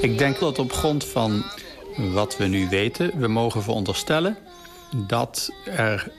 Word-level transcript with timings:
Ik 0.00 0.18
denk 0.18 0.38
dat 0.38 0.58
op 0.58 0.72
grond 0.72 1.04
van 1.04 1.44
wat 1.96 2.36
we 2.36 2.44
nu 2.44 2.68
weten... 2.68 3.18
we 3.18 3.28
mogen 3.28 3.62
veronderstellen 3.62 4.45
dat 5.06 5.52
er 5.64 6.10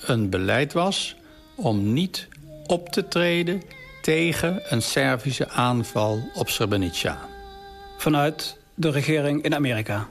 een 0.00 0.30
beleid 0.30 0.72
was... 0.72 1.16
om 1.54 1.92
niet 1.92 2.28
op 2.66 2.88
te 2.88 3.08
treden 3.08 3.62
tegen 4.02 4.62
een 4.68 4.82
Servische 4.82 5.48
aanval 5.48 6.30
op 6.34 6.48
Srebrenica. 6.48 7.18
Vanuit 7.98 8.58
de 8.74 8.90
regering 8.90 9.42
in 9.42 9.54
Amerika. 9.54 10.08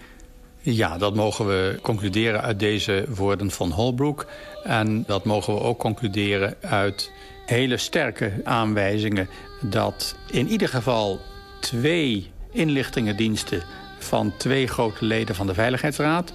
Ja, 0.59 0.97
dat 0.97 1.15
mogen 1.15 1.47
we 1.47 1.79
concluderen 1.81 2.41
uit 2.41 2.59
deze 2.59 3.05
woorden 3.15 3.51
van 3.51 3.71
Holbrook. 3.71 4.27
En 4.63 5.03
dat 5.07 5.25
mogen 5.25 5.53
we 5.53 5.59
ook 5.59 5.79
concluderen 5.79 6.55
uit 6.62 7.12
hele 7.45 7.77
sterke 7.77 8.41
aanwijzingen... 8.43 9.29
dat 9.62 10.15
in 10.31 10.48
ieder 10.48 10.70
geval 10.70 11.20
twee 11.59 12.31
inlichtingendiensten... 12.51 13.63
van 13.99 14.34
twee 14.37 14.67
grote 14.67 15.05
leden 15.05 15.35
van 15.35 15.48
de 15.48 15.53
Veiligheidsraad... 15.53 16.34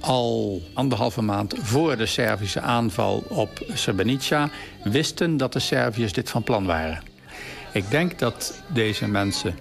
al 0.00 0.62
anderhalve 0.74 1.22
maand 1.22 1.54
voor 1.58 1.96
de 1.96 2.06
Servische 2.06 2.60
aanval 2.60 3.24
op 3.28 3.50
Srebrenica... 3.74 4.50
wisten 4.84 5.36
dat 5.36 5.52
de 5.52 5.58
Serviërs 5.58 6.12
dit 6.12 6.30
van 6.30 6.42
plan 6.42 6.66
waren. 6.66 7.02
Ik 7.72 7.90
denk 7.90 8.18
dat 8.18 8.62
deze 8.68 9.08
mensen 9.08 9.58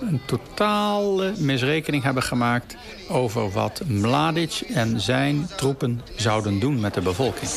een 0.00 0.20
totale 0.26 1.32
misrekening 1.38 2.02
hebben 2.02 2.22
gemaakt... 2.22 2.76
over 3.08 3.50
wat 3.50 3.82
Mladic 3.86 4.60
en 4.74 5.00
zijn 5.00 5.48
troepen 5.56 6.00
zouden 6.16 6.60
doen 6.60 6.80
met 6.80 6.94
de 6.94 7.00
bevolking. 7.00 7.50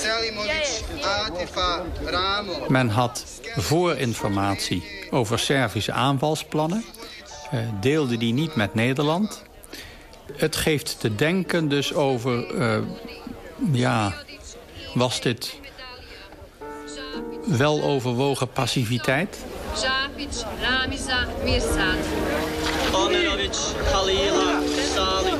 Men 2.68 2.90
had 2.90 3.42
voorinformatie 3.56 4.84
over 5.12 5.40
Servische 5.40 5.92
aanvalsplannen. 5.92 6.84
eh, 7.52 7.60
deelde 7.80 8.18
die 8.18 8.34
niet 8.34 8.56
met 8.56 8.74
Nederland. 8.74 9.44
Het 10.32 10.56
geeft 10.56 11.00
te 11.00 11.16
denken 11.16 11.70
dus 11.70 11.94
over... 11.94 12.56
eh, 12.56 12.78
ja, 13.72 14.14
was 14.94 15.22
dit 15.22 15.60
wel 17.46 17.84
overwogen 17.84 18.50
passiviteit? 18.50 19.46
Žapić, 19.76 20.46
Ramiza, 20.62 21.28
Mirsad. 21.44 21.98
Omerović, 22.94 23.58
Halila, 23.92 24.60
Stalin. 24.92 25.40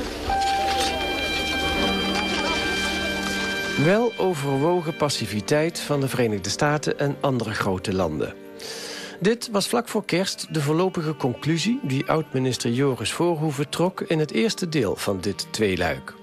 Wel 3.86 4.12
overwogen 4.18 4.96
passiviteit 4.96 5.80
van 5.80 6.00
de 6.00 6.08
Verenigde 6.08 6.50
Staten 6.50 7.00
en 7.00 7.16
andere 7.20 7.54
grote 7.54 7.94
landen. 7.94 8.34
Dit 9.24 9.50
was 9.52 9.68
vlak 9.68 9.88
voor 9.88 10.06
kerst 10.06 10.54
de 10.54 10.62
voorlopige 10.62 11.16
conclusie... 11.16 11.80
die 11.84 12.06
oud-minister 12.10 12.72
Joris 12.72 13.12
Voorhoeven 13.12 13.70
trok 13.70 14.02
in 14.02 14.20
het 14.20 14.32
eerste 14.32 14.70
deel 14.70 14.96
van 14.96 15.22
dit 15.22 15.48
tweeluik. 15.52 16.14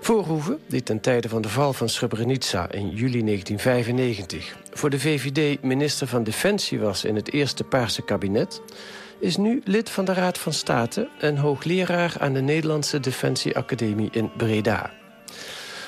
Voorhoeven, 0.00 0.58
die 0.66 0.82
ten 0.82 1.00
tijde 1.00 1.28
van 1.28 1.42
de 1.42 1.48
val 1.48 1.72
van 1.72 1.88
Srebrenica 1.88 2.70
in 2.70 2.88
juli 2.88 3.24
1995... 3.24 4.56
voor 4.72 4.90
de 4.90 5.00
VVD 5.00 5.62
minister 5.62 6.06
van 6.06 6.24
Defensie 6.24 6.80
was 6.80 7.04
in 7.04 7.14
het 7.14 7.32
eerste 7.32 7.64
Paarse 7.64 8.02
kabinet... 8.02 8.62
is 9.18 9.36
nu 9.36 9.60
lid 9.64 9.90
van 9.90 10.04
de 10.04 10.12
Raad 10.12 10.38
van 10.38 10.52
State 10.52 11.08
en 11.18 11.36
hoogleraar 11.36 12.14
aan 12.18 12.32
de 12.32 12.42
Nederlandse 12.42 13.00
Defensieacademie 13.00 14.10
in 14.12 14.30
Breda. 14.36 14.92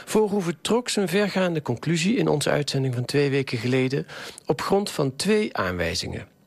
Voorhoeven 0.04 0.58
trok 0.60 0.88
zijn 0.88 1.08
vergaande 1.08 1.62
conclusie 1.62 2.16
in 2.16 2.28
onze 2.28 2.50
uitzending 2.50 2.94
van 2.94 3.04
twee 3.04 3.30
weken 3.30 3.58
geleden... 3.58 4.06
op 4.46 4.60
grond 4.60 4.90
van 4.90 5.16
twee 5.16 5.56
aanwijzingen. 5.56 6.37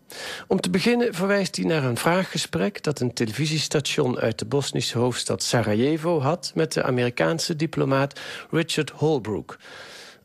Om 0.47 0.59
te 0.59 0.69
beginnen 0.69 1.13
verwijst 1.13 1.55
hij 1.55 1.65
naar 1.65 1.83
een 1.83 1.97
vraaggesprek... 1.97 2.83
dat 2.83 2.99
een 2.99 3.13
televisiestation 3.13 4.19
uit 4.19 4.39
de 4.39 4.45
Bosnische 4.45 4.97
hoofdstad 4.97 5.43
Sarajevo 5.43 6.19
had... 6.19 6.51
met 6.55 6.73
de 6.73 6.83
Amerikaanse 6.83 7.55
diplomaat 7.55 8.19
Richard 8.51 8.89
Holbrooke. 8.89 9.55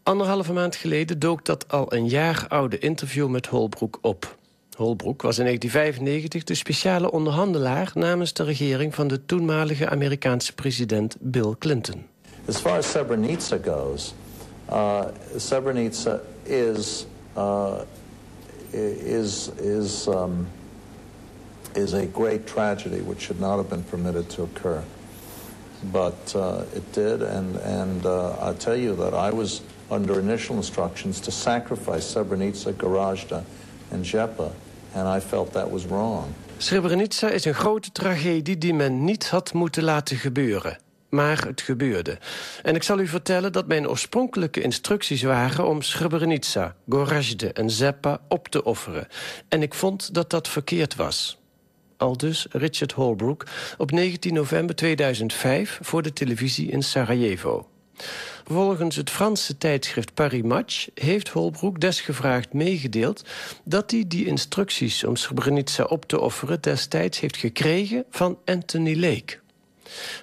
Anderhalve 0.02 0.52
maand 0.52 0.76
geleden 0.76 1.18
dook 1.18 1.44
dat 1.44 1.68
al 1.68 1.92
een 1.92 2.08
jaar 2.08 2.44
oude 2.48 2.78
interview 2.78 3.28
met 3.28 3.46
Holbrooke 3.46 3.98
op. 4.02 4.36
Holbrooke 4.76 5.26
was 5.26 5.38
in 5.38 5.44
1995 5.44 6.44
de 6.44 6.54
speciale 6.54 7.10
onderhandelaar... 7.10 7.90
namens 7.94 8.32
de 8.32 8.42
regering 8.42 8.94
van 8.94 9.08
de 9.08 9.24
toenmalige 9.26 9.88
Amerikaanse 9.88 10.52
president 10.52 11.16
Bill 11.20 11.54
Clinton. 11.58 12.06
As 12.48 12.56
far 12.56 12.78
as 12.78 12.90
Srebrenica 12.90 13.58
goes, 13.64 14.14
uh, 14.70 15.04
Srebrenica 15.36 16.20
is 16.42 17.06
uh, 17.36 17.72
is 18.72 19.48
is 19.58 20.08
um, 20.08 20.46
is 21.74 21.92
a 21.94 22.06
great 22.06 22.46
tragedy 22.46 23.00
which 23.00 23.20
should 23.20 23.40
not 23.40 23.56
have 23.56 23.68
been 23.68 23.84
permitted 23.84 24.28
to 24.30 24.42
occur, 24.42 24.82
but 25.92 26.34
uh, 26.34 26.64
it 26.74 26.92
did, 26.92 27.22
and 27.22 27.56
and 27.56 28.06
uh, 28.06 28.50
I 28.50 28.54
tell 28.54 28.76
you 28.76 28.96
that 28.96 29.14
I 29.14 29.30
was 29.30 29.62
under 29.90 30.18
initial 30.18 30.56
instructions 30.56 31.20
to 31.20 31.30
sacrifice 31.30 32.14
Srebrenica, 32.14 32.72
Garajda, 32.72 33.44
and 33.90 34.04
Jepa, 34.04 34.52
and 34.94 35.08
I 35.08 35.20
felt 35.20 35.52
that 35.52 35.70
was 35.70 35.86
wrong. 35.86 36.34
Srebrenica 36.58 37.28
is 37.30 37.44
een 37.44 37.54
grote 37.54 37.92
tragedie 37.92 38.58
die 38.58 38.74
men 38.74 39.04
niet 39.04 39.28
had 39.28 39.52
moeten 39.52 39.82
laten 39.82 40.16
gebeuren. 40.16 40.78
Maar 41.08 41.44
het 41.46 41.60
gebeurde. 41.60 42.18
En 42.62 42.74
ik 42.74 42.82
zal 42.82 42.98
u 42.98 43.06
vertellen 43.06 43.52
dat 43.52 43.66
mijn 43.66 43.88
oorspronkelijke 43.88 44.60
instructies 44.60 45.22
waren... 45.22 45.66
om 45.66 45.82
Srebrenica, 45.82 46.76
Gorazde 46.88 47.52
en 47.52 47.70
Zeppa 47.70 48.20
op 48.28 48.48
te 48.48 48.64
offeren. 48.64 49.06
En 49.48 49.62
ik 49.62 49.74
vond 49.74 50.14
dat 50.14 50.30
dat 50.30 50.48
verkeerd 50.48 50.96
was. 50.96 51.38
Aldus 51.96 52.46
Richard 52.50 52.92
Holbrooke 52.92 53.46
op 53.78 53.90
19 53.90 54.34
november 54.34 54.74
2005 54.74 55.78
voor 55.82 56.02
de 56.02 56.12
televisie 56.12 56.70
in 56.70 56.82
Sarajevo. 56.82 57.68
Volgens 58.44 58.96
het 58.96 59.10
Franse 59.10 59.58
tijdschrift 59.58 60.14
Paris 60.14 60.42
Match 60.42 60.88
heeft 60.94 61.28
Holbrooke 61.28 61.78
desgevraagd 61.78 62.52
meegedeeld 62.52 63.24
dat 63.64 63.90
hij 63.90 64.04
die 64.08 64.26
instructies 64.26 65.04
om 65.04 65.16
Srebrenica 65.16 65.84
op 65.84 66.04
te 66.04 66.20
offeren 66.20 66.60
destijds 66.60 67.20
heeft 67.20 67.36
gekregen 67.36 68.04
van 68.10 68.38
Anthony 68.44 69.00
Lake. 69.00 69.38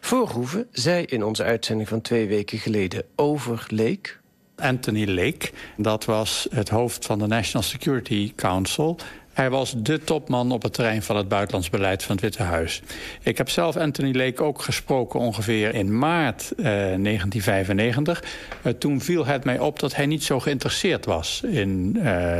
Voorhoeven 0.01 0.67
zei 0.71 1.05
in 1.05 1.23
onze 1.23 1.43
uitzending 1.43 1.89
van 1.89 2.01
twee 2.01 2.27
weken 2.27 2.57
geleden 2.57 3.03
over 3.15 3.65
Lake... 3.67 4.21
Anthony 4.55 5.05
Lake, 5.09 5.51
dat 5.77 6.05
was 6.05 6.47
het 6.51 6.69
hoofd 6.69 7.05
van 7.05 7.19
de 7.19 7.27
National 7.27 7.63
Security 7.63 8.33
Council... 8.35 8.99
Hij 9.33 9.49
was 9.49 9.75
de 9.77 9.99
topman 9.99 10.51
op 10.51 10.63
het 10.63 10.73
terrein 10.73 11.03
van 11.03 11.17
het 11.17 11.27
buitenlands 11.27 11.69
beleid 11.69 12.03
van 12.03 12.11
het 12.11 12.23
Witte 12.23 12.43
Huis. 12.43 12.81
Ik 13.21 13.37
heb 13.37 13.49
zelf 13.49 13.77
Anthony 13.77 14.15
Lake 14.17 14.43
ook 14.43 14.61
gesproken 14.61 15.19
ongeveer 15.19 15.73
in 15.73 15.97
maart 15.97 16.51
eh, 16.51 16.63
1995. 16.63 18.23
Eh, 18.61 18.73
toen 18.73 19.01
viel 19.01 19.25
het 19.25 19.43
mij 19.43 19.59
op 19.59 19.79
dat 19.79 19.95
hij 19.95 20.05
niet 20.05 20.23
zo 20.23 20.39
geïnteresseerd 20.39 21.05
was 21.05 21.41
in 21.43 21.99
eh. 22.03 22.39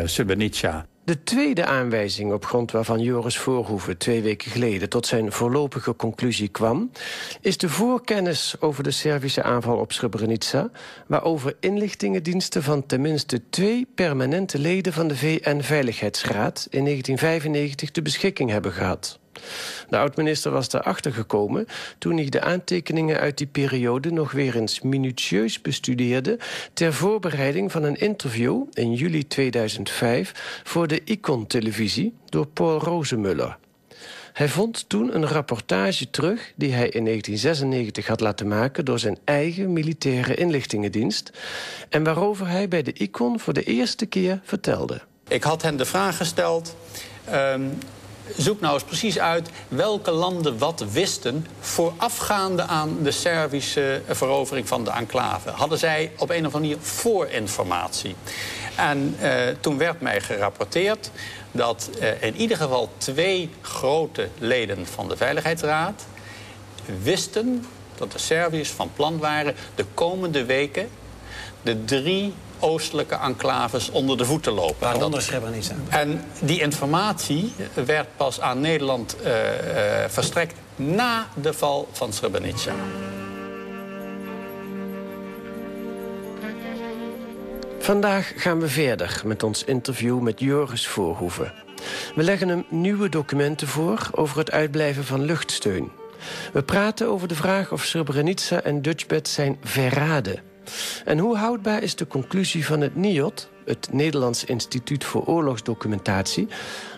De 1.05 1.23
tweede 1.23 1.65
aanwijzing 1.65 2.33
op 2.33 2.45
grond 2.45 2.71
waarvan 2.71 2.99
Joris 2.99 3.37
Voorhoeven 3.37 3.97
twee 3.97 4.21
weken 4.21 4.51
geleden 4.51 4.89
tot 4.89 5.05
zijn 5.05 5.31
voorlopige 5.31 5.95
conclusie 5.95 6.47
kwam, 6.47 6.91
is 7.41 7.57
de 7.57 7.69
voorkennis 7.69 8.55
over 8.59 8.83
de 8.83 8.91
Servische 8.91 9.43
aanval 9.43 9.77
op 9.77 9.91
Srebrenica, 9.91 10.71
waarover 11.07 11.55
inlichtingendiensten 11.59 12.63
van 12.63 12.85
tenminste 12.85 13.49
twee 13.49 13.87
permanente 13.95 14.59
leden 14.59 14.93
van 14.93 15.07
de 15.07 15.17
VN-veiligheidsraad 15.17 16.67
in 16.69 16.83
1995 16.83 17.91
de 17.91 18.01
beschikking 18.01 18.49
hebben 18.49 18.71
gehad. 18.71 19.19
De 19.89 19.97
oud-minister 19.97 20.51
was 20.51 20.69
daarachter 20.69 21.13
gekomen 21.13 21.67
toen 21.97 22.17
hij 22.17 22.29
de 22.29 22.41
aantekeningen 22.41 23.19
uit 23.19 23.37
die 23.37 23.47
periode 23.47 24.11
nog 24.11 24.31
weer 24.31 24.55
eens 24.55 24.81
minutieus 24.81 25.61
bestudeerde 25.61 26.39
ter 26.73 26.93
voorbereiding 26.93 27.71
van 27.71 27.83
een 27.83 27.95
interview 27.95 28.63
in 28.73 28.93
juli 28.93 29.27
2005 29.27 30.61
voor 30.63 30.87
de 30.87 31.01
Icon-televisie 31.03 32.13
door 32.29 32.47
Paul 32.47 32.79
Rosemuller. 32.79 33.57
Hij 34.33 34.49
vond 34.49 34.89
toen 34.89 35.15
een 35.15 35.27
rapportage 35.27 36.09
terug 36.09 36.51
die 36.55 36.73
hij 36.73 36.89
in 36.89 37.05
1996 37.05 38.07
had 38.07 38.19
laten 38.19 38.47
maken 38.47 38.85
door 38.85 38.99
zijn 38.99 39.17
eigen 39.23 39.73
militaire 39.73 40.35
inlichtingendienst 40.35 41.31
en 41.89 42.03
waarover 42.03 42.47
hij 42.47 42.67
bij 42.67 42.81
de 42.81 42.93
Icon 42.93 43.39
voor 43.39 43.53
de 43.53 43.63
eerste 43.63 44.05
keer 44.05 44.39
vertelde. 44.43 45.01
Ik 45.27 45.43
had 45.43 45.61
hen 45.61 45.77
de 45.77 45.85
vraag 45.85 46.17
gesteld... 46.17 46.75
ehm, 47.25 47.61
zoek 48.37 48.59
nou 48.59 48.73
eens 48.73 48.83
precies 48.83 49.19
uit 49.19 49.49
welke 49.67 50.11
landen 50.11 50.57
wat 50.57 50.85
wisten... 50.91 51.47
voorafgaande 51.59 52.61
aan 52.61 52.97
de 53.01 53.11
Servische 53.11 54.01
verovering 54.09 54.67
van 54.67 54.83
de 54.83 54.91
enclave. 54.91 55.49
Hadden 55.49 55.77
zij 55.77 56.11
op 56.17 56.29
een 56.29 56.45
of 56.45 56.53
andere 56.53 56.59
manier 56.59 56.77
voorinformatie. 56.79 58.15
En 58.75 59.15
uh, 59.21 59.31
toen 59.59 59.77
werd 59.77 60.01
mij 60.01 60.21
gerapporteerd 60.21 61.11
dat 61.51 61.89
uh, 62.01 62.23
in 62.23 62.35
ieder 62.35 62.57
geval 62.57 62.89
twee 62.97 63.49
grote 63.61 64.27
leden 64.37 64.87
van 64.87 65.07
de 65.09 65.17
Veiligheidsraad... 65.17 66.05
wisten 67.01 67.65
dat 67.95 68.11
de 68.11 68.19
Serviërs 68.19 68.69
van 68.69 68.91
plan 68.95 69.17
waren 69.17 69.55
de 69.75 69.85
komende 69.93 70.45
weken... 70.45 70.89
de 71.61 71.85
drie 71.85 72.33
oostelijke 72.63 73.15
enclaves 73.15 73.89
onder 73.89 74.17
de 74.17 74.25
voeten 74.25 74.53
lopen. 74.53 74.75
Waaronder 74.79 75.21
Srebrenica. 75.21 75.75
En 75.89 76.21
die 76.39 76.61
informatie 76.61 77.53
werd 77.73 78.07
pas 78.17 78.41
aan 78.41 78.59
Nederland 78.59 79.15
uh, 79.23 79.31
uh, 79.31 79.35
verstrekt 80.07 80.55
na 80.75 81.27
de 81.41 81.53
val 81.53 81.87
van 81.91 82.13
Srebrenica. 82.13 82.73
Vandaag 87.79 88.33
gaan 88.35 88.59
we 88.59 88.67
verder 88.67 89.21
met 89.25 89.43
ons 89.43 89.63
interview 89.63 90.19
met 90.19 90.39
Joris 90.39 90.87
Voorhoeven. 90.87 91.53
We 92.15 92.23
leggen 92.23 92.47
hem 92.47 92.65
nieuwe 92.69 93.09
documenten 93.09 93.67
voor 93.67 94.09
over 94.11 94.37
het 94.37 94.51
uitblijven 94.51 95.03
van 95.03 95.21
luchtsteun. 95.21 95.91
We 96.53 96.63
praten 96.63 97.07
over 97.07 97.27
de 97.27 97.35
vraag 97.35 97.71
of 97.71 97.83
Srebrenica 97.83 98.61
en 98.61 98.81
Dutchbed 98.81 99.27
zijn 99.27 99.57
verraden. 99.63 100.52
En 101.05 101.17
hoe 101.17 101.37
houdbaar 101.37 101.83
is 101.83 101.95
de 101.95 102.07
conclusie 102.07 102.65
van 102.65 102.81
het 102.81 102.95
NIOD, 102.95 103.49
het 103.65 103.89
Nederlands 103.91 104.45
Instituut 104.45 105.03
voor 105.03 105.25
Oorlogsdocumentatie, 105.25 106.47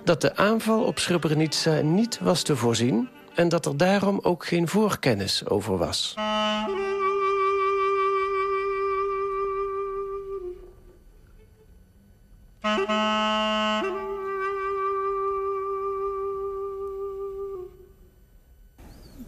dat 0.04 0.22
de 0.22 0.36
aanval 0.36 0.84
op 0.84 1.00
Srebrenica 1.00 1.82
niet 1.82 2.20
was 2.20 2.44
te 2.44 2.56
voorzien 2.56 3.10
en 3.36 3.50
dat 3.50 3.66
er 3.66 3.78
daarom 3.78 4.20
ook 4.22 4.46
geen 4.46 4.68
voorkennis 4.68 5.48
over 5.48 5.78
was? 5.78 6.16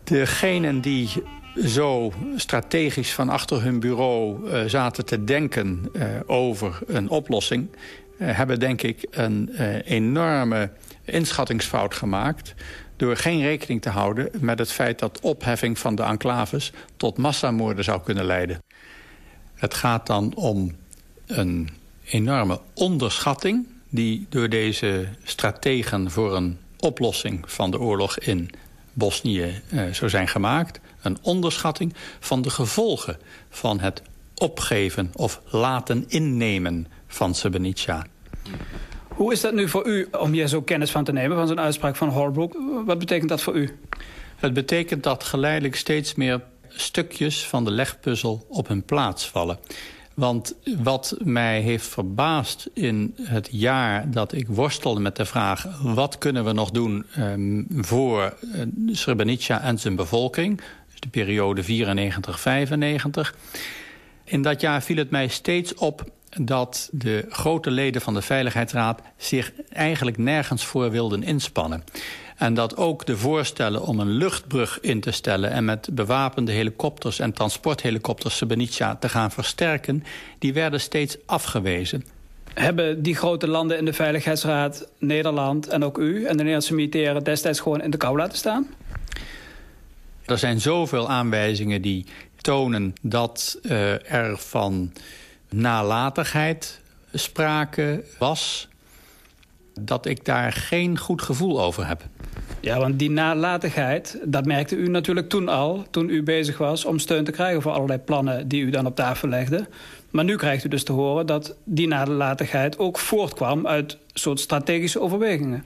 Degenen 0.04 0.82
die 0.82 1.24
zo 1.66 2.14
strategisch 2.36 3.14
van 3.14 3.30
achter 3.30 3.62
hun 3.62 3.80
bureau 3.80 4.50
uh, 4.50 4.64
zaten 4.66 5.06
te 5.06 5.24
denken 5.24 5.90
uh, 5.94 6.06
over 6.26 6.80
een 6.88 7.10
oplossing... 7.10 7.70
Uh, 8.18 8.36
hebben 8.38 8.60
denk 8.60 8.82
ik 8.82 9.08
een 9.12 9.56
enorme 9.84 10.70
inschattingsfout 11.04 11.96
gemaakt... 11.96 12.54
door 12.96 13.16
geen 13.16 13.42
rekening 13.42 13.82
te 13.82 13.90
houden 13.90 14.30
met 14.40 14.60
het 14.60 14.72
feit 14.72 15.00
dat 15.00 15.20
opheffing 15.22 15.80
van 15.80 15.96
de 15.96 16.04
enclaves... 16.04 16.72
tot 16.98 17.18
massamoorden 17.18 17.84
zou 17.84 18.02
kunnen 18.02 18.26
leiden. 18.26 18.64
Het 19.56 19.74
gaat 19.74 20.08
dan 20.08 20.36
om 20.36 20.76
een 21.26 21.70
enorme 22.06 22.60
onderschatting... 22.74 23.68
die 23.90 24.26
door 24.30 24.50
deze 24.50 25.08
strategen 25.24 26.12
voor 26.12 26.36
een 26.36 26.58
oplossing 26.80 27.52
van 27.52 27.72
de 27.72 27.80
oorlog 27.80 28.20
in 28.20 28.50
Bosnië 28.94 29.62
zou 29.92 30.10
zijn 30.10 30.28
gemaakt 30.28 30.80
een 31.08 31.18
onderschatting 31.22 31.94
van 32.20 32.42
de 32.42 32.50
gevolgen 32.50 33.18
van 33.50 33.80
het 33.80 34.02
opgeven 34.36 35.12
of 35.16 35.42
laten 35.46 36.06
innemen 36.08 36.88
van 37.08 37.36
Srebrenica. 37.36 38.06
Hoe 39.08 39.32
is 39.32 39.42
dat 39.42 39.54
nu 39.54 39.70
voor 39.70 39.88
u 39.88 40.08
om 40.12 40.32
hier 40.32 40.48
zo 40.48 40.62
kennis 40.62 40.92
van 40.92 41.04
te 41.04 41.12
nemen 41.12 41.38
van 41.38 41.48
zo'n 41.48 41.60
uitspraak 41.60 41.96
van 41.96 42.10
Holbrook? 42.10 42.58
Wat 42.86 43.00
betekent 43.00 43.30
dat 43.30 43.42
voor 43.42 43.56
u? 43.56 43.78
Het 44.36 44.54
betekent 44.54 45.04
dat 45.04 45.24
geleidelijk 45.24 45.76
steeds 45.76 46.16
meer 46.16 46.42
stukjes 46.68 47.46
van 47.46 47.66
de 47.66 47.72
legpuzzel 47.72 48.46
op 48.50 48.68
hun 48.68 48.84
plaats 48.84 49.28
vallen. 49.28 49.60
Want 50.14 50.56
wat 50.78 51.16
mij 51.24 51.62
heeft 51.62 51.88
verbaasd 51.88 52.70
in 52.74 53.16
het 53.22 53.48
jaar 53.52 54.12
dat 54.12 54.34
ik 54.34 54.48
worstelde 54.48 55.00
met 55.00 55.16
de 55.16 55.26
vraag... 55.26 55.66
wat 55.82 56.18
kunnen 56.18 56.46
we 56.46 56.52
nog 56.52 56.72
doen 56.72 57.06
um, 57.18 57.68
voor 57.70 58.34
uh, 58.42 58.62
Srebrenica 58.96 59.62
en 59.62 59.80
zijn 59.80 59.96
bevolking 59.96 60.62
de 61.00 61.10
periode 61.10 61.64
94-95. 61.64 61.68
In 64.24 64.42
dat 64.42 64.62
jaar 64.62 64.84
viel 64.84 64.98
het 64.98 65.10
mij 65.10 65.28
steeds 65.28 65.74
op 65.74 66.04
dat 66.42 66.90
de 66.92 67.26
grote 67.30 67.72
leden 67.72 68.02
van 68.02 68.14
de 68.14 68.22
Veiligheidsraad... 68.22 69.02
zich 69.18 69.52
eigenlijk 69.70 70.18
nergens 70.18 70.66
voor 70.66 70.92
wilden 70.92 71.24
inspannen. 71.24 71.84
En 72.38 72.54
dat 72.54 72.78
ook 72.78 73.06
de 73.06 73.18
voorstellen 73.18 73.82
om 73.82 74.00
een 74.00 74.12
luchtbrug 74.12 74.80
in 74.80 75.00
te 75.00 75.12
stellen... 75.12 75.52
en 75.52 75.66
met 75.66 75.90
bewapende 75.92 76.52
helikopters 76.52 77.20
en 77.20 77.34
transporthelikopters 77.34 78.38
Srebrenica 78.38 78.96
te 78.96 79.10
gaan 79.10 79.32
versterken... 79.32 80.04
die 80.40 80.54
werden 80.54 80.80
steeds 80.80 81.18
afgewezen. 81.26 82.06
Hebben 82.54 83.04
die 83.04 83.16
grote 83.16 83.48
landen 83.48 83.78
in 83.78 83.86
de 83.86 83.94
Veiligheidsraad, 83.94 84.88
Nederland 84.98 85.68
en 85.68 85.84
ook 85.84 85.98
u... 85.98 86.16
en 86.16 86.32
de 86.32 86.38
Nederlandse 86.38 86.74
militairen 86.74 87.24
destijds 87.24 87.60
gewoon 87.60 87.82
in 87.82 87.92
de 87.92 87.98
kou 87.98 88.18
laten 88.18 88.38
staan? 88.38 88.68
Er 90.28 90.38
zijn 90.38 90.62
zoveel 90.62 91.10
aanwijzingen 91.10 91.82
die 91.82 92.06
tonen 92.38 92.94
dat 93.02 93.60
uh, 93.62 94.12
er 94.14 94.38
van 94.38 94.94
nalatigheid 95.50 96.80
sprake 97.14 98.04
was... 98.20 98.68
dat 99.80 100.06
ik 100.06 100.26
daar 100.26 100.54
geen 100.54 100.98
goed 100.98 101.22
gevoel 101.22 101.62
over 101.62 101.88
heb. 101.88 102.06
Ja, 102.60 102.80
want 102.80 103.00
die 103.00 103.10
nalatigheid, 103.10 104.20
dat 104.24 104.46
merkte 104.46 104.76
u 104.76 104.88
natuurlijk 104.88 105.30
toen 105.30 105.48
al... 105.50 105.86
toen 105.92 106.10
u 106.10 106.24
bezig 106.24 106.58
was 106.58 106.86
om 106.86 107.00
steun 107.00 107.24
te 107.24 107.32
krijgen 107.32 107.62
voor 107.62 107.72
allerlei 107.72 108.00
plannen... 108.00 108.48
die 108.48 108.62
u 108.62 108.70
dan 108.70 108.86
op 108.86 108.96
tafel 108.96 109.28
legde. 109.28 109.68
Maar 110.10 110.24
nu 110.24 110.36
krijgt 110.36 110.64
u 110.64 110.70
dus 110.70 110.84
te 110.84 110.92
horen 110.92 111.26
dat 111.26 111.56
die 111.64 111.88
nalatigheid 111.88 112.80
ook 112.80 112.98
voortkwam... 112.98 113.68
uit 113.68 113.98
soort 114.14 114.40
strategische 114.40 115.02
overwegingen. 115.02 115.66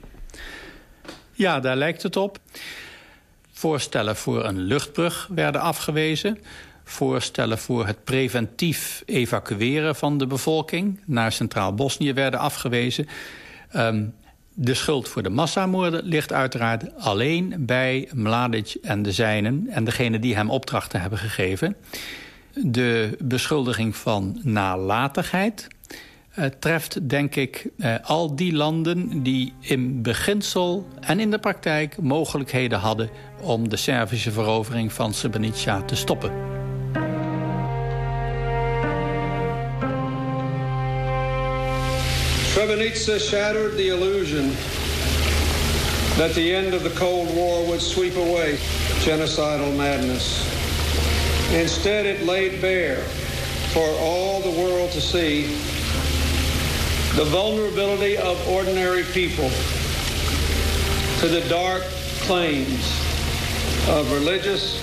Ja, 1.32 1.60
daar 1.60 1.76
lijkt 1.76 2.02
het 2.02 2.16
op. 2.16 2.38
Voorstellen 3.62 4.16
voor 4.16 4.44
een 4.44 4.58
luchtbrug 4.58 5.28
werden 5.34 5.60
afgewezen. 5.60 6.38
Voorstellen 6.84 7.58
voor 7.58 7.86
het 7.86 8.04
preventief 8.04 9.02
evacueren 9.06 9.96
van 9.96 10.18
de 10.18 10.26
bevolking... 10.26 11.00
naar 11.06 11.32
Centraal 11.32 11.74
Bosnië 11.74 12.12
werden 12.12 12.40
afgewezen. 12.40 13.06
Um, 13.76 14.14
de 14.54 14.74
schuld 14.74 15.08
voor 15.08 15.22
de 15.22 15.28
massamoorden 15.28 16.04
ligt 16.04 16.32
uiteraard 16.32 16.96
alleen 16.96 17.54
bij 17.58 18.08
Mladic 18.14 18.76
en 18.82 19.02
de 19.02 19.12
zijnen... 19.12 19.66
en 19.68 19.84
degene 19.84 20.18
die 20.18 20.34
hem 20.34 20.50
opdrachten 20.50 21.00
hebben 21.00 21.18
gegeven. 21.18 21.76
De 22.54 23.16
beschuldiging 23.20 23.96
van 23.96 24.40
nalatigheid 24.42 25.68
uh, 26.38 26.44
treft, 26.44 27.08
denk 27.08 27.34
ik, 27.34 27.68
uh, 27.76 27.94
al 28.02 28.36
die 28.36 28.52
landen 28.52 29.22
die 29.22 29.54
in 29.60 30.02
beginsel 30.02 30.86
en 31.00 31.20
in 31.20 31.30
de 31.30 31.38
praktijk 31.38 32.00
mogelijkheden 32.00 32.78
hadden 32.78 33.10
om 33.42 33.68
de 33.68 33.76
Servische 33.76 34.30
verovering 34.30 34.92
van 34.92 35.14
Srebrenica 35.14 35.82
te 35.82 35.96
stoppen. 35.96 36.30
Srebrenica 42.52 43.18
shattered 43.18 43.76
the 43.76 43.88
illusion 43.88 44.52
that 46.16 46.34
the 46.34 46.54
end 46.54 46.74
of 46.74 46.82
the 46.82 46.94
Cold 46.98 47.34
War 47.34 47.66
would 47.66 47.80
sweep 47.80 48.16
away 48.16 48.58
genocidal 49.04 49.76
madness. 49.76 50.44
Instead, 51.52 52.06
it 52.06 52.24
laid 52.24 52.60
bare 52.60 53.02
for 53.72 53.88
all 54.00 54.40
the 54.40 54.50
world 54.50 54.90
to 54.92 55.00
see 55.00 55.44
the 57.16 57.24
vulnerability 57.24 58.16
of 58.16 58.36
ordinary 58.48 59.02
people 59.02 59.50
to 61.20 61.28
the 61.28 61.40
dark 61.48 61.82
claims 62.26 63.01
of 63.88 64.12
religious 64.12 64.80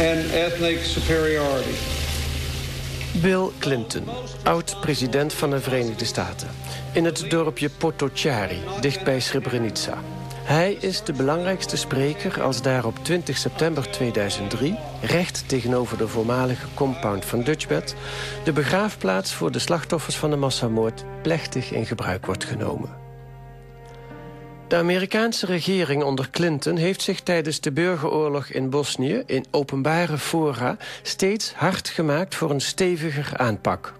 and 0.00 0.32
ethnic 0.32 0.78
superiority. 0.84 1.74
Bill 3.22 3.50
Clinton, 3.58 4.04
oud-president 4.44 5.32
van 5.32 5.50
de 5.50 5.60
Verenigde 5.60 6.04
Staten. 6.04 6.48
In 6.92 7.04
het 7.04 7.30
dorpje 7.30 7.70
Potocari, 7.70 8.60
dichtbij 8.80 9.20
Srebrenica. 9.20 9.98
Hij 10.42 10.72
is 10.72 11.04
de 11.04 11.12
belangrijkste 11.12 11.76
spreker 11.76 12.42
als 12.42 12.62
daar 12.62 12.84
op 12.84 12.98
20 13.02 13.36
september 13.36 13.90
2003... 13.90 14.78
recht 15.02 15.48
tegenover 15.48 15.98
de 15.98 16.08
voormalige 16.08 16.66
compound 16.74 17.24
van 17.24 17.42
Dutchbed... 17.42 17.94
de 18.44 18.52
begraafplaats 18.52 19.34
voor 19.34 19.52
de 19.52 19.58
slachtoffers 19.58 20.16
van 20.16 20.30
de 20.30 20.36
massamoord... 20.36 21.04
plechtig 21.22 21.72
in 21.72 21.86
gebruik 21.86 22.26
wordt 22.26 22.44
genomen. 22.44 23.07
De 24.68 24.76
Amerikaanse 24.76 25.46
regering 25.46 26.02
onder 26.02 26.30
Clinton 26.30 26.76
heeft 26.76 27.02
zich 27.02 27.20
tijdens 27.20 27.60
de 27.60 27.72
burgeroorlog 27.72 28.46
in 28.46 28.70
Bosnië... 28.70 29.22
in 29.26 29.44
openbare 29.50 30.18
fora 30.18 30.76
steeds 31.02 31.52
hard 31.52 31.88
gemaakt 31.88 32.34
voor 32.34 32.50
een 32.50 32.60
steviger 32.60 33.36
aanpak. 33.36 33.94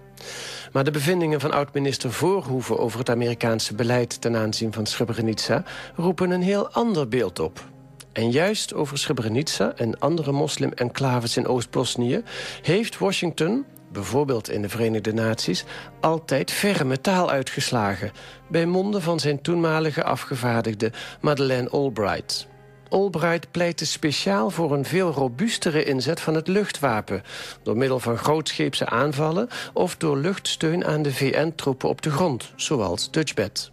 Maar 0.72 0.84
de 0.84 0.90
bevindingen 0.90 1.40
van 1.40 1.52
oud-minister 1.52 2.12
Voorhoeven... 2.12 2.78
over 2.78 2.98
het 2.98 3.10
Amerikaanse 3.10 3.74
beleid 3.74 4.20
ten 4.20 4.36
aanzien 4.36 4.72
van 4.72 4.86
Srebrenica... 4.86 5.64
roepen 5.94 6.30
een 6.30 6.42
heel 6.42 6.70
ander 6.70 7.08
beeld 7.08 7.38
op. 7.38 7.64
En 8.12 8.30
juist 8.30 8.74
over 8.74 8.98
Srebrenica 8.98 9.72
en 9.76 9.98
andere 9.98 10.32
moslim-enclaves 10.32 11.36
in 11.36 11.46
Oost-Bosnië... 11.46 12.22
heeft 12.62 12.98
Washington, 12.98 13.64
bijvoorbeeld 13.92 14.50
in 14.50 14.62
de 14.62 14.68
Verenigde 14.68 15.12
Naties... 15.12 15.64
altijd 16.00 16.50
ferme 16.50 17.00
taal 17.00 17.30
uitgeslagen... 17.30 18.12
bij 18.48 18.66
monden 18.66 19.02
van 19.02 19.20
zijn 19.20 19.42
toenmalige 19.42 20.04
afgevaardigde 20.04 20.92
Madeleine 21.20 21.70
Albright... 21.70 22.48
Albright 22.88 23.50
pleitte 23.50 23.86
speciaal 23.86 24.50
voor 24.50 24.72
een 24.72 24.84
veel 24.84 25.10
robuustere 25.10 25.84
inzet 25.84 26.20
van 26.20 26.34
het 26.34 26.48
luchtwapen... 26.48 27.22
door 27.62 27.76
middel 27.76 27.98
van 27.98 28.18
grootscheepse 28.18 28.86
aanvallen... 28.86 29.48
of 29.72 29.96
door 29.96 30.18
luchtsteun 30.18 30.84
aan 30.84 31.02
de 31.02 31.12
VN-troepen 31.12 31.88
op 31.88 32.02
de 32.02 32.10
grond, 32.10 32.52
zoals 32.56 33.10
Dutchbed. 33.10 33.70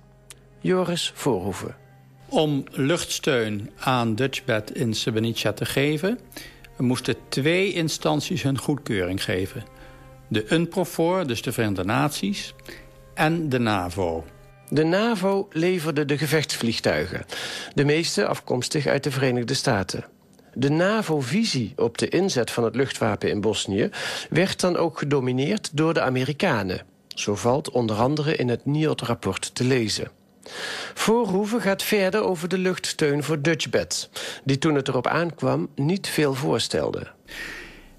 Joris 0.59 1.11
Voorhoeven. 1.15 1.75
Om 2.29 2.63
luchtsteun 2.71 3.71
aan 3.79 4.15
Dutchbed 4.15 4.71
in 4.71 4.93
Srebrenica 4.93 5.53
te 5.53 5.65
geven... 5.65 6.19
moesten 6.77 7.15
twee 7.29 7.73
instanties 7.73 8.43
hun 8.43 8.57
goedkeuring 8.57 9.23
geven. 9.23 9.74
De 10.27 10.45
UNPROFOR, 10.49 11.27
dus 11.27 11.41
de 11.41 11.51
Verenigde 11.51 11.83
Naties, 11.83 12.53
en 13.13 13.49
de 13.49 13.59
NAVO... 13.59 14.25
De 14.69 14.83
NAVO 14.83 15.47
leverde 15.51 16.05
de 16.05 16.17
gevechtsvliegtuigen, 16.17 17.25
de 17.73 17.85
meeste 17.85 18.27
afkomstig 18.27 18.85
uit 18.85 19.03
de 19.03 19.11
Verenigde 19.11 19.53
Staten. 19.53 20.05
De 20.53 20.69
NAVO-visie 20.69 21.73
op 21.75 21.97
de 21.97 22.09
inzet 22.09 22.51
van 22.51 22.63
het 22.63 22.75
luchtwapen 22.75 23.29
in 23.29 23.41
Bosnië... 23.41 23.89
werd 24.29 24.59
dan 24.59 24.77
ook 24.77 24.97
gedomineerd 24.97 25.69
door 25.77 25.93
de 25.93 26.01
Amerikanen. 26.01 26.81
Zo 27.07 27.35
valt 27.35 27.69
onder 27.69 27.95
andere 27.95 28.35
in 28.35 28.49
het 28.49 28.65
NIOT-rapport 28.65 29.55
te 29.55 29.63
lezen. 29.63 30.11
Voorhoeven 30.93 31.61
gaat 31.61 31.83
verder 31.83 32.23
over 32.23 32.47
de 32.47 32.57
luchtsteun 32.57 33.23
voor 33.23 33.41
Dutchbed... 33.41 34.09
die 34.43 34.57
toen 34.57 34.75
het 34.75 34.87
erop 34.87 35.07
aankwam 35.07 35.69
niet 35.75 36.07
veel 36.07 36.33
voorstelde. 36.33 37.14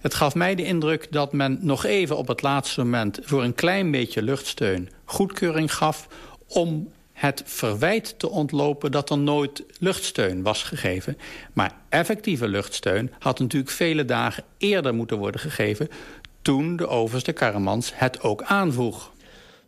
Het 0.00 0.14
gaf 0.14 0.34
mij 0.34 0.54
de 0.54 0.64
indruk 0.64 1.12
dat 1.12 1.32
men 1.32 1.58
nog 1.60 1.84
even 1.84 2.16
op 2.16 2.28
het 2.28 2.42
laatste 2.42 2.80
moment... 2.82 3.18
voor 3.22 3.44
een 3.44 3.54
klein 3.54 3.90
beetje 3.90 4.22
luchtsteun 4.22 4.88
goedkeuring 5.04 5.74
gaf 5.74 6.08
om 6.46 6.92
het 7.12 7.42
verwijt 7.44 8.18
te 8.18 8.30
ontlopen 8.30 8.92
dat 8.92 9.10
er 9.10 9.18
nooit 9.18 9.64
luchtsteun 9.78 10.42
was 10.42 10.62
gegeven. 10.62 11.18
Maar 11.52 11.72
effectieve 11.88 12.48
luchtsteun 12.48 13.12
had 13.18 13.38
natuurlijk 13.38 13.72
vele 13.72 14.04
dagen 14.04 14.44
eerder 14.58 14.94
moeten 14.94 15.18
worden 15.18 15.40
gegeven... 15.40 15.88
toen 16.42 16.76
de 16.76 16.88
overste 16.88 17.32
Karamans 17.32 17.92
het 17.94 18.20
ook 18.20 18.42
aanvroeg. 18.42 19.12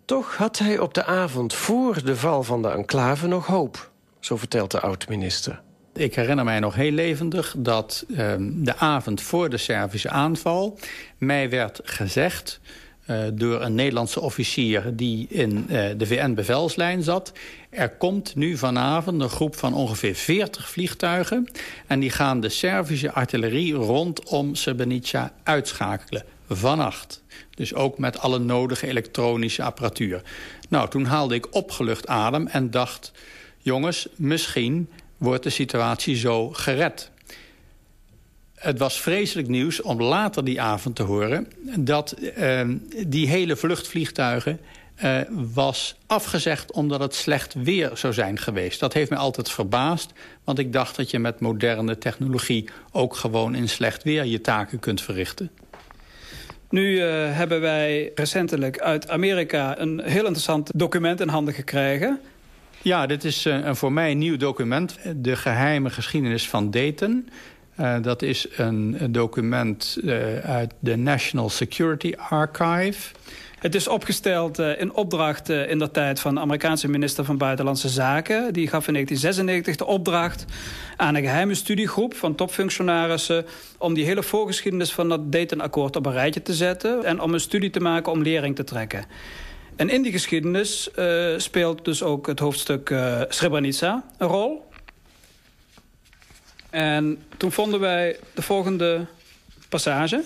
Toch 0.04 0.36
had 0.36 0.58
hij 0.58 0.78
op 0.78 0.94
de 0.94 1.04
avond 1.04 1.54
voor 1.54 2.04
de 2.04 2.16
val 2.16 2.42
van 2.42 2.62
de 2.62 2.68
enclave 2.68 3.26
nog 3.26 3.46
hoop. 3.46 3.90
Zo 4.20 4.36
vertelt 4.36 4.70
de 4.70 4.80
oud-minister. 4.80 5.62
Ik 5.98 6.14
herinner 6.14 6.44
mij 6.44 6.60
nog 6.60 6.74
heel 6.74 6.90
levendig 6.90 7.54
dat 7.58 8.04
uh, 8.08 8.34
de 8.40 8.76
avond 8.76 9.20
voor 9.20 9.50
de 9.50 9.56
Servische 9.56 10.10
aanval... 10.10 10.78
mij 11.18 11.50
werd 11.50 11.80
gezegd 11.84 12.60
uh, 13.06 13.18
door 13.32 13.62
een 13.62 13.74
Nederlandse 13.74 14.20
officier 14.20 14.96
die 14.96 15.26
in 15.28 15.66
uh, 15.68 15.84
de 15.96 16.06
VN-bevelslijn 16.06 17.02
zat. 17.02 17.32
Er 17.70 17.88
komt 17.90 18.34
nu 18.36 18.56
vanavond 18.56 19.20
een 19.20 19.28
groep 19.28 19.56
van 19.56 19.74
ongeveer 19.74 20.14
40 20.14 20.70
vliegtuigen... 20.70 21.48
en 21.86 22.00
die 22.00 22.10
gaan 22.10 22.40
de 22.40 22.48
Servische 22.48 23.12
artillerie 23.12 23.74
rondom 23.74 24.54
Srebrenica 24.54 25.32
uitschakelen. 25.42 26.24
Vannacht. 26.48 27.22
Dus 27.54 27.74
ook 27.74 27.98
met 27.98 28.18
alle 28.18 28.38
nodige 28.38 28.86
elektronische 28.86 29.62
apparatuur. 29.62 30.22
Nou, 30.68 30.88
toen 30.90 31.04
haalde 31.04 31.34
ik 31.34 31.54
opgelucht 31.54 32.06
adem 32.06 32.46
en 32.46 32.70
dacht... 32.70 33.12
jongens, 33.58 34.08
misschien 34.16 34.88
wordt 35.18 35.42
de 35.42 35.50
situatie 35.50 36.16
zo 36.16 36.50
gered. 36.50 37.10
Het 38.54 38.78
was 38.78 39.00
vreselijk 39.00 39.48
nieuws 39.48 39.82
om 39.82 40.02
later 40.02 40.44
die 40.44 40.60
avond 40.60 40.96
te 40.96 41.02
horen... 41.02 41.46
dat 41.78 42.16
uh, 42.38 42.60
die 43.06 43.28
hele 43.28 43.56
vluchtvliegtuigen 43.56 44.60
uh, 45.04 45.20
was 45.30 45.96
afgezegd 46.06 46.72
omdat 46.72 47.00
het 47.00 47.14
slecht 47.14 47.54
weer 47.54 47.90
zou 47.94 48.12
zijn 48.12 48.38
geweest. 48.38 48.80
Dat 48.80 48.92
heeft 48.92 49.10
mij 49.10 49.18
altijd 49.18 49.50
verbaasd, 49.50 50.12
want 50.44 50.58
ik 50.58 50.72
dacht 50.72 50.96
dat 50.96 51.10
je 51.10 51.18
met 51.18 51.40
moderne 51.40 51.98
technologie... 51.98 52.68
ook 52.92 53.16
gewoon 53.16 53.54
in 53.54 53.68
slecht 53.68 54.02
weer 54.02 54.24
je 54.24 54.40
taken 54.40 54.78
kunt 54.78 55.00
verrichten. 55.00 55.50
Nu 56.70 56.92
uh, 56.92 57.04
hebben 57.36 57.60
wij 57.60 58.12
recentelijk 58.14 58.80
uit 58.80 59.08
Amerika 59.08 59.78
een 59.78 60.00
heel 60.00 60.22
interessant 60.22 60.70
document 60.74 61.20
in 61.20 61.28
handen 61.28 61.54
gekregen... 61.54 62.20
Ja, 62.82 63.06
dit 63.06 63.24
is 63.24 63.46
uh, 63.46 63.64
een 63.64 63.76
voor 63.76 63.92
mij 63.92 64.14
nieuw 64.14 64.36
document. 64.36 64.98
De 65.16 65.36
geheime 65.36 65.90
geschiedenis 65.90 66.48
van 66.48 66.70
Dayton. 66.70 67.28
Uh, 67.80 67.96
dat 68.02 68.22
is 68.22 68.46
een, 68.56 68.96
een 68.98 69.12
document 69.12 69.98
uh, 70.04 70.38
uit 70.38 70.74
de 70.78 70.96
National 70.96 71.48
Security 71.50 72.14
Archive. 72.28 73.14
Het 73.58 73.74
is 73.74 73.88
opgesteld 73.88 74.58
in 74.58 74.94
opdracht 74.94 75.48
in 75.48 75.78
de 75.78 75.90
tijd 75.90 76.20
van 76.20 76.34
de 76.34 76.40
Amerikaanse 76.40 76.88
minister 76.88 77.24
van 77.24 77.36
Buitenlandse 77.36 77.88
Zaken. 77.88 78.52
Die 78.52 78.68
gaf 78.68 78.86
in 78.86 78.92
1996 78.92 79.76
de 79.76 79.86
opdracht 79.86 80.44
aan 80.96 81.14
een 81.14 81.22
geheime 81.22 81.54
studiegroep 81.54 82.14
van 82.14 82.34
topfunctionarissen... 82.34 83.46
om 83.78 83.94
die 83.94 84.04
hele 84.04 84.22
voorgeschiedenis 84.22 84.92
van 84.92 85.08
dat 85.08 85.32
Dayton-akkoord 85.32 85.96
op 85.96 86.06
een 86.06 86.12
rijtje 86.12 86.42
te 86.42 86.54
zetten... 86.54 87.04
en 87.04 87.20
om 87.20 87.34
een 87.34 87.40
studie 87.40 87.70
te 87.70 87.80
maken 87.80 88.12
om 88.12 88.22
lering 88.22 88.56
te 88.56 88.64
trekken. 88.64 89.04
En 89.78 89.88
in 89.88 90.02
die 90.02 90.12
geschiedenis 90.12 90.90
speelt 91.36 91.84
dus 91.84 92.02
ook 92.02 92.26
het 92.26 92.38
hoofdstuk 92.38 92.94
Srebrenica 93.28 94.04
een 94.18 94.28
rol... 94.28 94.68
En 96.70 97.24
toen 97.36 97.52
vonden 97.52 97.80
wij 97.80 98.18
de 98.34 98.42
volgende 98.42 99.06
passage. 99.68 100.24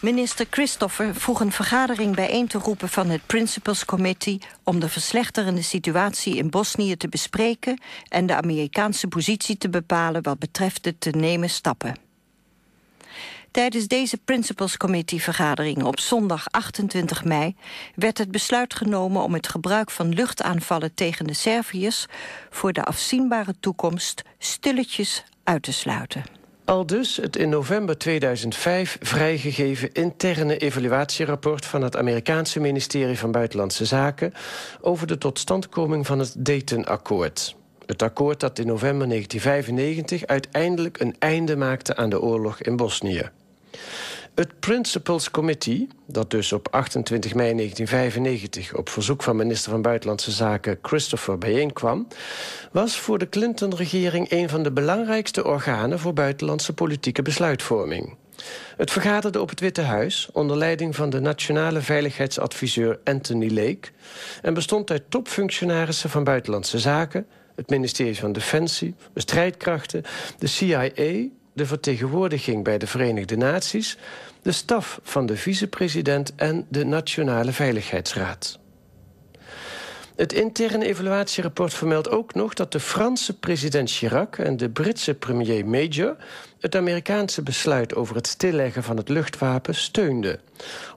Minister 0.00 0.46
Christopher 0.50 1.14
vroeg 1.14 1.40
een 1.40 1.52
vergadering 1.52 2.14
bijeen 2.14 2.48
te 2.48 2.58
roepen 2.58 2.88
van 2.88 3.08
het 3.08 3.26
Principals 3.26 3.84
Committee 3.84 4.38
om 4.64 4.80
de 4.80 4.88
verslechterende 4.88 5.62
situatie 5.62 6.36
in 6.36 6.50
Bosnië 6.50 6.96
te 6.96 7.08
bespreken 7.08 7.80
en 8.08 8.26
de 8.26 8.34
Amerikaanse 8.34 9.08
positie 9.08 9.58
te 9.58 9.68
bepalen 9.68 10.22
wat 10.22 10.38
betreft 10.38 10.84
de 10.84 10.98
te 10.98 11.10
nemen 11.10 11.50
stappen. 11.50 12.09
Tijdens 13.50 13.86
deze 13.86 14.18
Principals 14.24 14.76
Committee 14.76 15.22
vergadering 15.22 15.82
op 15.82 16.00
zondag 16.00 16.46
28 16.50 17.24
mei 17.24 17.56
werd 17.94 18.18
het 18.18 18.30
besluit 18.30 18.74
genomen 18.74 19.22
om 19.22 19.34
het 19.34 19.48
gebruik 19.48 19.90
van 19.90 20.08
luchtaanvallen 20.08 20.94
tegen 20.94 21.26
de 21.26 21.34
Serviërs 21.34 22.06
voor 22.50 22.72
de 22.72 22.84
afzienbare 22.84 23.54
toekomst 23.60 24.22
stilletjes 24.38 25.24
uit 25.44 25.62
te 25.62 25.72
sluiten. 25.72 26.24
Al 26.64 26.86
dus 26.86 27.16
het 27.16 27.36
in 27.36 27.48
november 27.48 27.98
2005 27.98 28.98
vrijgegeven 29.00 29.92
interne 29.92 30.56
evaluatierapport 30.56 31.66
van 31.66 31.82
het 31.82 31.96
Amerikaanse 31.96 32.60
ministerie 32.60 33.18
van 33.18 33.32
Buitenlandse 33.32 33.84
Zaken 33.84 34.32
over 34.80 35.06
de 35.06 35.18
totstandkoming 35.18 36.06
van 36.06 36.18
het 36.18 36.34
Dayton-akkoord. 36.38 37.56
Het 37.86 38.02
akkoord 38.02 38.40
dat 38.40 38.58
in 38.58 38.66
november 38.66 39.08
1995 39.08 40.26
uiteindelijk 40.26 41.00
een 41.00 41.16
einde 41.18 41.56
maakte 41.56 41.96
aan 41.96 42.10
de 42.10 42.20
oorlog 42.20 42.60
in 42.60 42.76
Bosnië. 42.76 43.30
Het 44.34 44.60
Principals 44.60 45.30
Committee, 45.30 45.88
dat 46.06 46.30
dus 46.30 46.52
op 46.52 46.68
28 46.70 47.34
mei 47.34 47.54
1995... 47.54 48.76
op 48.76 48.88
verzoek 48.88 49.22
van 49.22 49.36
minister 49.36 49.70
van 49.70 49.82
Buitenlandse 49.82 50.30
Zaken 50.30 50.78
Christopher 50.82 51.38
bijeenkwam... 51.38 52.06
was 52.72 52.98
voor 52.98 53.18
de 53.18 53.28
Clinton-regering 53.28 54.30
een 54.30 54.48
van 54.48 54.62
de 54.62 54.72
belangrijkste 54.72 55.44
organen... 55.44 55.98
voor 55.98 56.12
buitenlandse 56.12 56.72
politieke 56.72 57.22
besluitvorming. 57.22 58.16
Het 58.76 58.90
vergaderde 58.90 59.40
op 59.40 59.48
het 59.48 59.60
Witte 59.60 59.82
Huis 59.82 60.28
onder 60.32 60.56
leiding 60.56 60.96
van 60.96 61.10
de 61.10 61.20
nationale 61.20 61.80
veiligheidsadviseur 61.80 62.98
Anthony 63.04 63.52
Lake... 63.52 63.88
en 64.42 64.54
bestond 64.54 64.90
uit 64.90 65.02
topfunctionarissen 65.08 66.10
van 66.10 66.24
Buitenlandse 66.24 66.78
Zaken... 66.78 67.26
het 67.56 67.70
ministerie 67.70 68.18
van 68.18 68.32
Defensie, 68.32 68.94
de 69.12 69.20
strijdkrachten, 69.20 70.02
de 70.38 70.46
CIA 70.46 70.88
de 71.52 71.66
vertegenwoordiging 71.66 72.64
bij 72.64 72.78
de 72.78 72.86
Verenigde 72.86 73.36
Naties... 73.36 73.98
de 74.42 74.52
staf 74.52 75.00
van 75.02 75.26
de 75.26 75.36
vicepresident 75.36 76.34
en 76.34 76.66
de 76.68 76.84
Nationale 76.84 77.52
Veiligheidsraad. 77.52 78.58
Het 80.20 80.32
interne 80.32 80.84
evaluatierapport 80.84 81.74
vermeldt 81.74 82.10
ook 82.10 82.34
nog 82.34 82.54
dat 82.54 82.72
de 82.72 82.80
Franse 82.80 83.38
president 83.38 83.90
Chirac 83.90 84.38
en 84.38 84.56
de 84.56 84.70
Britse 84.70 85.14
premier 85.14 85.66
Major 85.66 86.16
het 86.58 86.76
Amerikaanse 86.76 87.42
besluit 87.42 87.94
over 87.94 88.14
het 88.14 88.26
stilleggen 88.26 88.82
van 88.82 88.96
het 88.96 89.08
luchtwapen 89.08 89.74
steunden. 89.74 90.40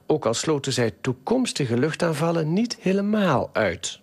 Ook 0.06 0.26
al 0.26 0.34
sloten 0.34 0.72
zij 0.72 0.90
toekomstige 1.00 1.78
luchtaanvallen 1.78 2.52
niet 2.52 2.76
helemaal 2.80 3.50
uit. 3.52 4.00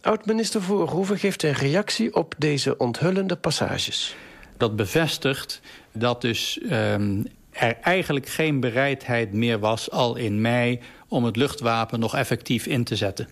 Oud-minister 0.00 0.62
Voorhoeven 0.62 1.18
geeft 1.18 1.42
een 1.42 1.52
reactie 1.52 2.14
op 2.14 2.34
deze 2.38 2.76
onthullende 2.76 3.36
passages 3.36 4.16
dat 4.64 4.76
bevestigt 4.76 5.60
dat 5.92 6.20
dus 6.20 6.58
um, 6.70 7.26
er 7.50 7.76
eigenlijk 7.82 8.28
geen 8.28 8.60
bereidheid 8.60 9.32
meer 9.32 9.58
was 9.58 9.90
al 9.90 10.16
in 10.16 10.40
mei 10.40 10.80
om 11.08 11.24
het 11.24 11.36
luchtwapen 11.36 12.00
nog 12.00 12.14
effectief 12.14 12.66
in 12.66 12.84
te 12.84 12.96
zetten. 12.96 13.28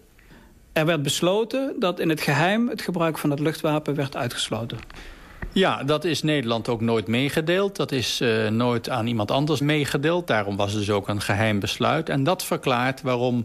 Er 0.72 0.86
werd 0.86 1.02
besloten 1.02 1.74
dat 1.78 2.00
in 2.00 2.08
het 2.08 2.20
geheim 2.20 2.68
het 2.68 2.82
gebruik 2.82 3.18
van 3.18 3.30
het 3.30 3.40
luchtwapen 3.40 3.94
werd 3.94 4.16
uitgesloten. 4.16 4.78
Ja, 5.52 5.82
dat 5.84 6.04
is 6.04 6.22
Nederland 6.22 6.68
ook 6.68 6.80
nooit 6.80 7.06
meegedeeld. 7.06 7.76
Dat 7.76 7.92
is 7.92 8.20
uh, 8.20 8.48
nooit 8.48 8.88
aan 8.88 9.06
iemand 9.06 9.30
anders 9.30 9.60
meegedeeld. 9.60 10.26
Daarom 10.26 10.56
was 10.56 10.70
het 10.70 10.80
dus 10.80 10.90
ook 10.90 11.08
een 11.08 11.20
geheim 11.20 11.60
besluit. 11.60 12.08
En 12.08 12.24
dat 12.24 12.44
verklaart 12.44 13.02
waarom 13.02 13.44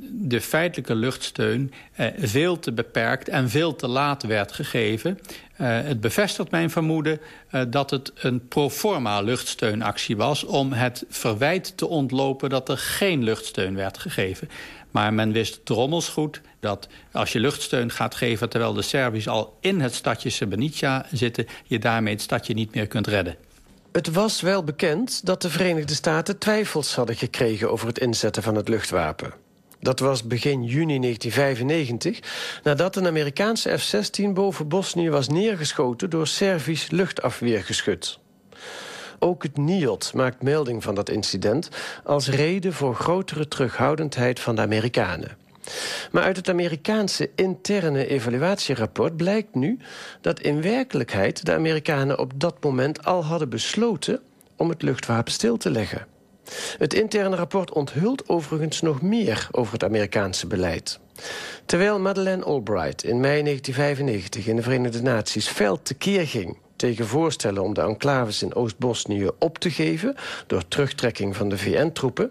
de 0.00 0.40
feitelijke 0.40 0.94
luchtsteun 0.94 1.72
eh, 1.92 2.06
veel 2.18 2.58
te 2.58 2.72
beperkt 2.72 3.28
en 3.28 3.50
veel 3.50 3.76
te 3.76 3.88
laat 3.88 4.22
werd 4.22 4.52
gegeven. 4.52 5.18
Uh, 5.60 5.66
het 5.68 6.00
bevestigt 6.00 6.50
mijn 6.50 6.70
vermoeden 6.70 7.20
uh, 7.52 7.62
dat 7.68 7.90
het 7.90 8.12
een 8.14 8.48
proforma 8.48 9.20
luchtsteunactie 9.20 10.16
was... 10.16 10.44
om 10.44 10.72
het 10.72 11.04
verwijt 11.08 11.76
te 11.76 11.86
ontlopen 11.88 12.50
dat 12.50 12.68
er 12.68 12.78
geen 12.78 13.22
luchtsteun 13.22 13.74
werd 13.74 13.98
gegeven. 13.98 14.48
Maar 14.90 15.14
men 15.14 15.32
wist 15.32 15.64
drommels 15.64 16.08
goed 16.08 16.40
dat 16.60 16.88
als 17.12 17.32
je 17.32 17.40
luchtsteun 17.40 17.90
gaat 17.90 18.14
geven... 18.14 18.48
terwijl 18.48 18.72
de 18.72 18.82
Serviërs 18.82 19.28
al 19.28 19.56
in 19.60 19.80
het 19.80 19.94
stadje 19.94 20.30
Srebrenica 20.30 21.06
zitten... 21.12 21.46
je 21.64 21.78
daarmee 21.78 22.12
het 22.12 22.22
stadje 22.22 22.54
niet 22.54 22.74
meer 22.74 22.86
kunt 22.86 23.06
redden. 23.06 23.36
Het 23.92 24.12
was 24.12 24.40
wel 24.40 24.64
bekend 24.64 25.26
dat 25.26 25.42
de 25.42 25.50
Verenigde 25.50 25.94
Staten 25.94 26.38
twijfels 26.38 26.94
hadden 26.94 27.16
gekregen... 27.16 27.70
over 27.70 27.86
het 27.86 27.98
inzetten 27.98 28.42
van 28.42 28.54
het 28.54 28.68
luchtwapen. 28.68 29.47
Dat 29.80 30.00
was 30.00 30.26
begin 30.26 30.64
juni 30.64 30.98
1995, 31.00 32.60
nadat 32.62 32.96
een 32.96 33.06
Amerikaanse 33.06 33.78
F-16 33.78 34.32
boven 34.32 34.68
Bosnië 34.68 35.10
was 35.10 35.28
neergeschoten 35.28 36.10
door 36.10 36.26
Servisch 36.26 36.90
luchtafweergeschut. 36.90 38.18
Ook 39.18 39.42
het 39.42 39.56
NIOD 39.56 40.12
maakt 40.14 40.42
melding 40.42 40.82
van 40.82 40.94
dat 40.94 41.10
incident 41.10 41.68
als 42.04 42.28
reden 42.28 42.72
voor 42.72 42.94
grotere 42.94 43.48
terughoudendheid 43.48 44.40
van 44.40 44.54
de 44.54 44.62
Amerikanen. 44.62 45.36
Maar 46.10 46.22
uit 46.22 46.36
het 46.36 46.48
Amerikaanse 46.48 47.30
interne 47.34 48.06
evaluatierapport 48.06 49.16
blijkt 49.16 49.54
nu 49.54 49.78
dat 50.20 50.40
in 50.40 50.62
werkelijkheid 50.62 51.44
de 51.44 51.52
Amerikanen 51.52 52.18
op 52.18 52.32
dat 52.36 52.62
moment 52.62 53.04
al 53.04 53.24
hadden 53.24 53.48
besloten 53.48 54.20
om 54.56 54.68
het 54.68 54.82
luchtwapen 54.82 55.32
stil 55.32 55.56
te 55.56 55.70
leggen. 55.70 56.17
Het 56.78 56.94
interne 56.94 57.36
rapport 57.36 57.72
onthult 57.72 58.28
overigens 58.28 58.80
nog 58.80 59.02
meer 59.02 59.48
over 59.50 59.72
het 59.72 59.84
Amerikaanse 59.84 60.46
beleid. 60.46 60.98
Terwijl 61.66 61.98
Madeleine 61.98 62.44
Albright 62.44 63.04
in 63.04 63.20
mei 63.20 63.42
1995 63.42 64.46
in 64.46 64.56
de 64.56 64.62
Verenigde 64.62 65.02
Naties 65.02 65.48
fel 65.48 65.82
tekeer 65.82 66.26
ging 66.26 66.56
tegen 66.78 67.06
voorstellen 67.06 67.62
om 67.62 67.74
de 67.74 67.80
enclaves 67.80 68.42
in 68.42 68.54
Oost-Bosnië 68.54 69.30
op 69.38 69.58
te 69.58 69.70
geven 69.70 70.14
door 70.46 70.68
terugtrekking 70.68 71.36
van 71.36 71.48
de 71.48 71.58
VN-troepen, 71.58 72.30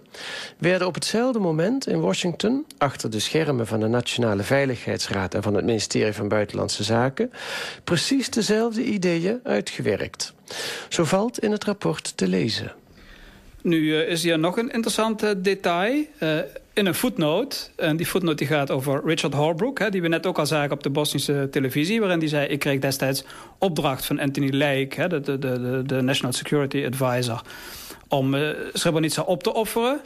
werden 0.58 0.88
op 0.88 0.94
hetzelfde 0.94 1.40
moment 1.40 1.88
in 1.88 2.00
Washington, 2.00 2.66
achter 2.78 3.10
de 3.10 3.20
schermen 3.20 3.68
van 3.68 3.80
de 3.80 3.88
Nationale 3.88 4.44
Veiligheidsraad 4.44 5.34
en 5.34 5.44
van 5.44 5.54
het 5.54 5.66
ministerie 5.66 6.14
van 6.14 6.28
Buitenlandse 6.28 6.84
Zaken, 6.84 7.32
precies 7.84 8.30
dezelfde 8.30 8.84
ideeën 8.84 9.40
uitgewerkt. 9.44 10.34
Zo 10.90 11.04
valt 11.04 11.40
in 11.40 11.52
het 11.52 11.64
rapport 11.64 12.18
te 12.18 12.28
lezen. 12.28 12.72
Nu 13.68 13.78
uh, 13.78 14.10
is 14.10 14.24
hier 14.24 14.40
nog 14.40 14.58
een 14.58 14.72
interessant 14.72 15.24
uh, 15.24 15.30
detail. 15.38 16.06
Uh, 16.20 16.38
in 16.74 16.86
een 16.86 16.94
footnote. 16.94 17.58
En 17.76 17.98
die 17.98 18.06
footnote 18.06 18.36
die 18.36 18.48
gaat 18.48 18.72
over 18.72 19.02
Richard 19.06 19.34
Holbrooke... 19.34 19.84
Hè, 19.84 19.90
die 19.90 20.02
we 20.02 20.08
net 20.08 20.26
ook 20.26 20.40
al 20.40 20.46
zagen 20.46 20.72
op 20.72 20.84
de 20.84 20.90
Bosnische 20.90 21.48
televisie... 21.52 22.00
waarin 22.00 22.20
hij 22.20 22.28
zei, 22.28 22.48
ik 22.48 22.60
kreeg 22.60 22.80
destijds 22.80 23.24
opdracht 23.58 24.06
van 24.06 24.20
Anthony 24.20 24.56
Lake... 24.56 25.02
Hè, 25.02 25.08
de, 25.08 25.20
de, 25.20 25.38
de, 25.40 25.84
de 25.86 26.02
National 26.02 26.34
Security 26.34 26.86
Advisor... 26.86 27.42
om 28.08 28.36
Srebrenica 28.74 29.22
op 29.22 29.44
te 29.44 29.54
offeren. 29.54 30.00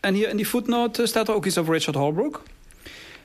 En 0.00 0.14
hier 0.14 0.28
in 0.28 0.36
die 0.36 0.46
footnote 0.46 1.06
staat 1.06 1.28
er 1.28 1.34
ook 1.34 1.46
iets 1.46 1.58
over 1.58 1.74
Richard 1.74 1.96
Holbrooke. 1.96 2.38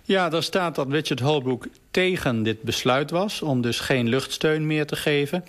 Ja, 0.04 0.30
daar 0.30 0.44
staat 0.44 0.76
dat 0.76 0.92
Richard 0.92 1.20
Holbrooke 1.20 1.70
tegen 1.92 2.44
dit 2.44 2.62
besluit 2.62 3.12
was... 3.12 3.42
om 3.42 3.62
dus 3.62 3.80
geen 3.80 4.10
luchtsteun 4.10 4.68
meer 4.68 4.86
te 4.86 4.96
geven 4.96 5.44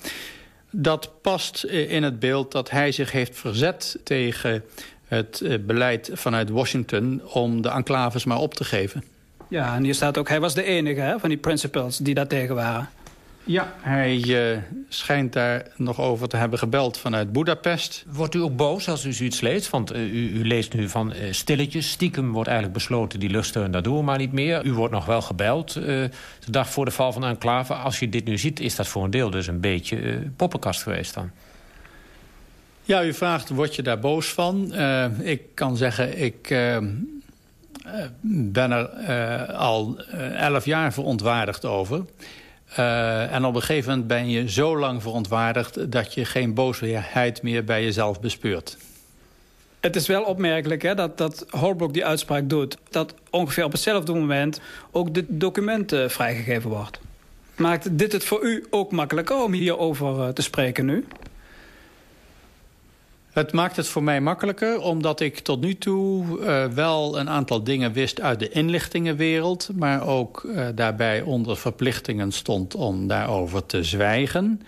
dat 0.77 1.11
past 1.23 1.65
in 1.65 2.03
het 2.03 2.19
beeld 2.19 2.53
dat 2.53 2.71
hij 2.71 2.93
zich 2.93 3.13
heeft 3.13 3.39
verzet 3.39 3.99
tegen 4.05 4.65
het 5.07 5.41
eh, 5.41 5.59
beleid 5.61 6.11
vanuit 6.13 6.51
Washington 6.51 7.23
om 7.33 7.63
de 7.63 7.69
enclaves 7.69 8.25
maar 8.25 8.39
op 8.39 8.55
te 8.55 8.65
geven. 8.65 9.05
Ja, 9.49 9.75
en 9.75 9.85
hier 9.85 9.95
staat 9.95 10.19
ook, 10.19 10.29
hij 10.29 10.41
was 10.41 10.55
de 10.55 10.65
enige 10.65 11.01
hè, 11.01 11.19
van 11.19 11.29
die 11.29 11.39
principals 11.39 11.99
die 11.99 12.15
daar 12.15 12.27
tegen 12.27 12.55
waren. 12.55 12.89
Ja, 13.47 13.75
hij 13.81 14.17
uh, 14.17 14.59
schijnt 14.89 15.33
daar 15.33 15.67
nog 15.77 16.01
over 16.01 16.29
te 16.29 16.37
hebben 16.37 16.59
gebeld 16.59 16.99
vanuit 16.99 17.33
Budapest. 17.33 18.05
Wordt 18.09 18.35
u 18.35 18.41
ook 18.41 18.57
boos 18.57 18.89
als 18.89 19.05
u 19.05 19.13
zoiets 19.13 19.41
leest? 19.41 19.71
Want 19.71 19.95
uh, 19.95 20.13
u, 20.13 20.39
u, 20.39 20.47
leest 20.47 20.75
nu 20.75 20.89
van 20.89 21.13
uh, 21.13 21.33
stilletjes. 21.33 21.91
Stiekem 21.91 22.33
wordt 22.33 22.49
eigenlijk 22.49 22.79
besloten 22.79 23.21
die 23.21 23.31
luchtsteun, 23.31 23.71
dat 23.71 23.85
doen 23.85 23.97
we 23.97 24.03
maar 24.03 24.19
niet 24.19 24.33
meer. 24.33 24.65
U 24.65 24.73
wordt 24.73 24.95
nog 24.95 25.07
wel 25.07 25.23
gebeld 25.23 25.73
de 25.73 26.11
dag 26.51 26.69
voor 26.71 26.85
de 26.85 26.91
val 26.91 27.13
van 27.13 27.23
de 27.23 27.29
enclave. 27.29 27.75
Als 27.75 27.99
je 27.99 28.09
dit 28.09 28.25
nu 28.25 28.39
ziet, 28.39 28.61
is 28.61 28.77
dat 28.77 28.89
voor 28.89 29.05
een 29.05 29.11
deel 29.11 29.31
dus 29.31 29.47
een 29.47 29.61
beetje 29.61 30.23
poppenkast 30.37 30.83
geweest 30.83 31.15
dan. 31.15 31.31
Ja, 32.83 33.05
u 33.05 33.15
vraagt, 33.15 33.49
word 33.49 33.75
je 33.75 33.83
daar 33.83 33.99
boos 33.99 34.27
van? 34.27 34.75
ik 35.21 35.43
kan 35.55 35.77
zeggen, 35.77 36.23
ik 36.23 36.49
ben 38.23 38.71
er 38.71 38.87
al 39.53 39.99
elf 40.37 40.65
jaar 40.65 40.93
verontwaardigd 40.93 41.65
over... 41.65 42.05
Uh, 42.79 43.35
en 43.35 43.45
op 43.45 43.55
een 43.55 43.61
gegeven 43.61 43.91
moment 43.91 44.09
ben 44.09 44.29
je 44.29 44.51
zo 44.51 44.79
lang 44.79 45.03
verontwaardigd... 45.03 45.93
dat 45.93 46.15
je 46.15 46.25
geen 46.25 46.55
boosheid 46.55 47.43
meer 47.43 47.65
bij 47.65 47.85
jezelf 47.85 48.21
bespeurt. 48.21 48.77
Het 49.81 49.97
is 49.97 50.07
wel 50.07 50.23
opmerkelijk 50.23 50.83
hè, 50.83 50.95
dat, 50.95 51.19
dat 51.19 51.47
die 51.93 52.05
uitspraak 52.05 52.49
doet... 52.49 52.77
dat 52.91 53.15
ongeveer 53.31 53.65
op 53.65 53.73
hetzelfde 53.73 54.13
moment 54.15 54.61
ook 54.91 55.15
de 55.15 55.25
documenten 55.29 56.11
vrijgegeven 56.11 56.71
wordt. 56.71 57.01
Maakt 57.57 57.99
dit 57.99 58.13
het 58.13 58.25
voor 58.25 58.45
u 58.45 58.67
ook 58.71 58.93
makkelijker 58.93 59.43
om 59.43 59.53
hierover 59.53 60.19
uh, 60.19 60.29
te 60.29 60.43
spreken 60.43 60.87
nu? 60.87 61.05
Het 63.35 63.53
maakt 63.53 63.77
het 63.77 63.89
voor 63.89 64.03
mij 64.03 64.21
makkelijker, 64.21 64.81
omdat 64.81 65.21
ik 65.21 65.39
tot 65.39 65.61
nu 65.61 65.75
toe 65.75 66.39
uh, 66.41 66.67
wel 66.67 67.19
een 67.19 67.31
aantal 67.31 67.65
dingen 67.65 67.93
wist 67.93 68.21
uit 68.21 68.39
de 68.39 68.49
inlichtingenwereld, 68.49 69.71
maar 69.75 70.07
ook 70.07 70.43
uh, 70.47 70.67
daarbij 70.75 71.23
onder 71.23 71.57
verplichtingen 71.57 72.33
stond 72.33 72.75
om 72.75 73.07
daarover 73.07 73.67
te 73.67 73.83
zwijgen. 73.83 74.61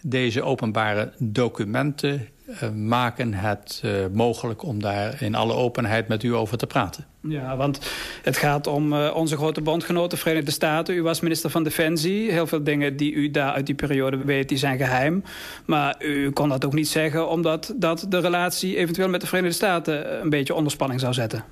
Deze 0.00 0.42
openbare 0.42 1.12
documenten 1.18 2.28
maken 2.74 3.34
het 3.34 3.82
uh, 3.84 3.92
mogelijk 4.12 4.62
om 4.62 4.82
daar 4.82 5.22
in 5.22 5.34
alle 5.34 5.52
openheid 5.52 6.08
met 6.08 6.22
u 6.22 6.34
over 6.34 6.58
te 6.58 6.66
praten. 6.66 7.06
Ja, 7.20 7.56
want 7.56 7.78
het 8.22 8.36
gaat 8.36 8.66
om 8.66 8.92
uh, 8.92 9.14
onze 9.14 9.36
grote 9.36 9.60
bondgenoten, 9.60 10.18
Verenigde 10.18 10.50
Staten. 10.50 10.94
U 10.94 11.02
was 11.02 11.20
minister 11.20 11.50
van 11.50 11.62
Defensie. 11.62 12.30
Heel 12.30 12.46
veel 12.46 12.64
dingen 12.64 12.96
die 12.96 13.12
u 13.12 13.30
daar 13.30 13.52
uit 13.52 13.66
die 13.66 13.74
periode 13.74 14.16
weet, 14.16 14.48
die 14.48 14.58
zijn 14.58 14.78
geheim. 14.78 15.24
Maar 15.64 15.96
u 15.98 16.30
kon 16.30 16.48
dat 16.48 16.64
ook 16.64 16.74
niet 16.74 16.88
zeggen, 16.88 17.28
omdat 17.28 17.74
dat 17.76 18.06
de 18.08 18.18
relatie 18.18 18.76
eventueel 18.76 19.08
met 19.08 19.20
de 19.20 19.26
Verenigde 19.26 19.56
Staten 19.56 20.20
een 20.20 20.30
beetje 20.30 20.54
onder 20.54 20.72
spanning 20.72 21.00
zou 21.00 21.12
zetten. 21.12 21.44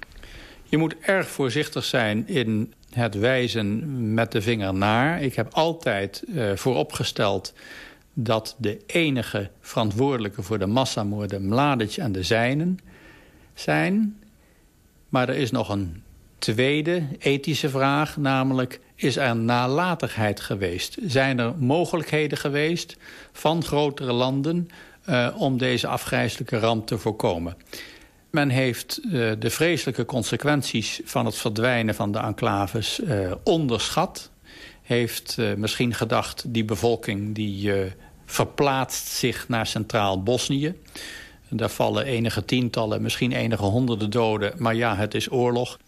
Je 0.65 0.79
moet 0.79 0.97
erg 1.01 1.29
voorzichtig 1.29 1.85
zijn 1.85 2.29
in 2.29 2.73
het 2.93 3.15
wijzen 3.15 4.15
met 4.15 4.33
de 4.33 4.43
vinger 4.43 4.75
naar. 4.75 5.23
Ik 5.23 5.35
heb 5.35 5.53
altijd 5.53 6.23
uh, 6.29 6.51
vooropgesteld 6.55 7.55
dat 8.15 8.57
de 8.59 8.81
enige 8.87 9.51
verantwoordelijke 9.61 10.43
voor 10.43 10.59
de 10.59 10.67
massamoorden 10.67 11.49
Mladic 11.49 11.97
en 11.97 12.13
de 12.13 12.23
zijnen 12.23 12.79
zijn. 13.55 14.21
Maar 15.09 15.29
er 15.29 15.37
is 15.37 15.51
nog 15.51 15.69
een 15.69 16.03
tweede 16.39 17.03
ethische 17.19 17.69
vraag, 17.69 18.17
namelijk 18.17 18.81
is 18.95 19.17
er 19.17 19.37
nalatigheid 19.37 20.41
geweest? 20.41 20.97
Zijn 21.07 21.39
er 21.39 21.55
mogelijkheden 21.59 22.39
geweest 22.39 22.97
van 23.33 23.65
grotere 23.65 24.13
landen 24.13 24.69
uh, 25.09 25.29
om 25.39 25.59
deze 25.59 25.87
afgrijzelijke 25.87 26.59
ramp 26.59 26.87
te 26.87 26.99
voorkomen? 26.99 27.57
Men 28.31 28.49
heeft 28.49 29.01
uh, 29.05 29.33
de 29.39 29.51
vreselijke 29.51 30.05
consequenties 30.05 31.01
van 31.05 31.27
het 31.27 31.37
verdwijnen 31.37 31.95
van 31.95 32.13
de 32.13 32.19
enclaves 32.19 33.01
uh, 33.01 33.33
onderschat 33.45 34.31
heeft 34.83 35.37
uh, 35.39 35.55
misschien 35.55 35.95
gedacht... 35.95 36.45
die 36.47 36.65
bevolking 36.65 37.35
die 37.35 37.77
uh, 37.77 37.91
verplaatst 38.25 39.07
zich 39.07 39.49
naar 39.49 39.67
Centraal 39.67 40.23
Bosnië. 40.23 40.75
Daar 41.49 41.71
vallen 41.71 42.05
enige 42.05 42.45
tientallen, 42.45 43.03
misschien 43.03 43.33
enige 43.33 43.65
honderden 43.65 44.11
doden. 44.11 44.53
Maar 44.57 44.75
ja, 44.75 44.97
het 44.97 45.15
is 45.15 45.31
oorlog. 45.31 45.79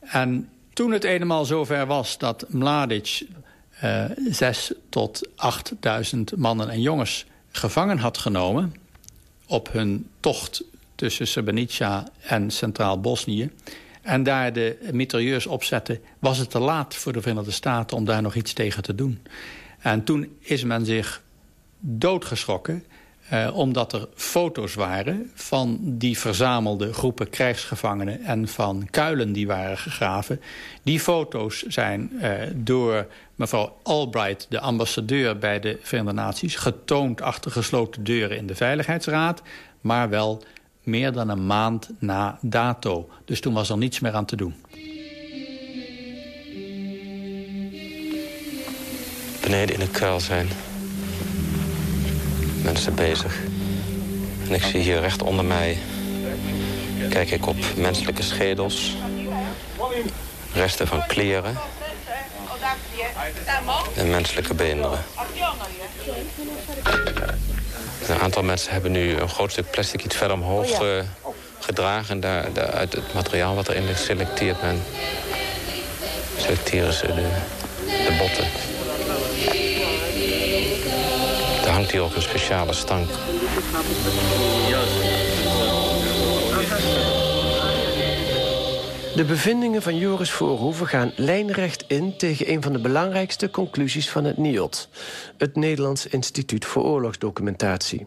En 0.00 0.48
toen 0.72 0.92
het 0.92 1.04
eenmaal 1.04 1.44
zover 1.44 1.86
was 1.86 2.18
dat 2.18 2.44
Mladic 2.48 3.26
uh, 3.84 4.04
zes 4.30 4.72
tot 4.88 5.28
achtduizend 5.36 6.36
mannen 6.36 6.68
en 6.68 6.80
jongens 6.80 7.24
gevangen 7.50 7.98
had 7.98 8.18
genomen... 8.18 8.74
op 9.46 9.72
hun 9.72 10.08
tocht 10.20 10.62
tussen 10.94 11.26
Srebrenica 11.26 12.08
en 12.20 12.50
Centraal 12.50 13.00
Bosnië 13.00 13.50
en 14.08 14.22
daar 14.22 14.52
de 14.52 14.78
mitrailleurs 14.92 15.46
opzetten... 15.46 16.00
was 16.18 16.38
het 16.38 16.50
te 16.50 16.58
laat 16.58 16.94
voor 16.94 17.12
de 17.12 17.20
Verenigde 17.20 17.50
Staten 17.50 17.96
om 17.96 18.04
daar 18.04 18.22
nog 18.22 18.34
iets 18.34 18.52
tegen 18.52 18.82
te 18.82 18.94
doen. 18.94 19.18
En 19.78 20.04
toen 20.04 20.36
is 20.40 20.64
men 20.64 20.84
zich 20.84 21.22
doodgeschrokken 21.80 22.84
Uh, 23.32 23.56
omdat 23.56 23.92
er 23.92 24.08
foto's 24.14 24.74
waren 24.74 25.30
van 25.34 25.78
die 25.82 26.18
verzamelde 26.18 26.92
groepen 26.92 27.30
krijgsgevangenen... 27.30 28.22
en 28.22 28.48
van 28.48 28.88
kuilen 28.90 29.32
die 29.32 29.46
waren 29.46 29.78
gegraven. 29.78 30.40
Die 30.82 31.00
foto's 31.00 31.62
zijn 31.62 32.10
uh, 32.12 32.32
door 32.54 33.06
mevrouw 33.34 33.76
Albright, 33.82 34.46
de 34.48 34.60
ambassadeur 34.60 35.38
bij 35.38 35.60
de 35.60 35.78
Verenigde 35.82 36.20
Naties... 36.20 36.56
getoond 36.56 37.20
achter 37.20 37.50
gesloten 37.50 38.04
deuren 38.04 38.36
in 38.36 38.46
de 38.46 38.54
Veiligheidsraad... 38.54 39.42
maar 39.80 40.08
wel 40.08 40.42
meer 40.88 41.12
dan 41.12 41.28
een 41.28 41.46
maand 41.46 41.90
na 41.98 42.38
dato. 42.40 43.08
Dus 43.24 43.40
toen 43.40 43.54
was 43.54 43.70
er 43.70 43.76
niets 43.76 44.00
meer 44.00 44.14
aan 44.14 44.24
te 44.24 44.36
doen. 44.36 44.54
Beneden 49.40 49.74
in 49.74 49.80
de 49.80 49.88
kuil 49.90 50.20
zijn 50.20 50.48
mensen 52.62 52.94
bezig. 52.94 53.36
En 54.48 54.54
ik 54.54 54.62
zie 54.62 54.80
hier 54.80 55.00
recht 55.00 55.22
onder 55.22 55.44
mij... 55.44 55.78
kijk 57.08 57.30
ik 57.30 57.46
op 57.46 57.56
menselijke 57.76 58.22
schedels. 58.22 58.96
Resten 60.52 60.86
van 60.86 61.06
kleren. 61.06 61.56
En 63.96 64.10
menselijke 64.10 64.54
beenderen. 64.54 65.04
Een 68.06 68.18
aantal 68.18 68.42
mensen 68.42 68.72
hebben 68.72 68.92
nu 68.92 69.16
een 69.16 69.28
groot 69.28 69.50
stuk 69.50 69.70
plastic 69.70 70.04
iets 70.04 70.16
verder 70.16 70.36
omhoog 70.36 70.82
uh, 70.82 71.02
gedragen. 71.58 72.20
Daar, 72.20 72.52
daar, 72.52 72.70
uit 72.70 72.92
het 72.92 73.14
materiaal 73.14 73.54
wat 73.54 73.68
erin 73.68 73.86
ligt 73.86 74.02
selecteert 74.02 74.62
men. 74.62 74.82
Selecteren 76.36 76.92
ze 76.92 77.06
de, 77.06 77.28
de 77.86 78.16
botten. 78.18 78.44
Er 81.64 81.70
hangt 81.70 81.90
hier 81.90 82.00
ook 82.00 82.14
een 82.14 82.22
speciale 82.22 82.72
stank. 82.72 83.10
De 89.18 89.24
bevindingen 89.24 89.82
van 89.82 89.96
Joris 89.96 90.30
Voorhoeven 90.30 90.86
gaan 90.86 91.12
lijnrecht 91.16 91.84
in 91.88 92.16
tegen 92.16 92.50
een 92.50 92.62
van 92.62 92.72
de 92.72 92.78
belangrijkste 92.78 93.50
conclusies 93.50 94.10
van 94.10 94.24
het 94.24 94.36
NIOD, 94.36 94.88
het 95.36 95.56
Nederlands 95.56 96.06
Instituut 96.06 96.64
voor 96.64 96.84
Oorlogsdocumentatie. 96.84 98.06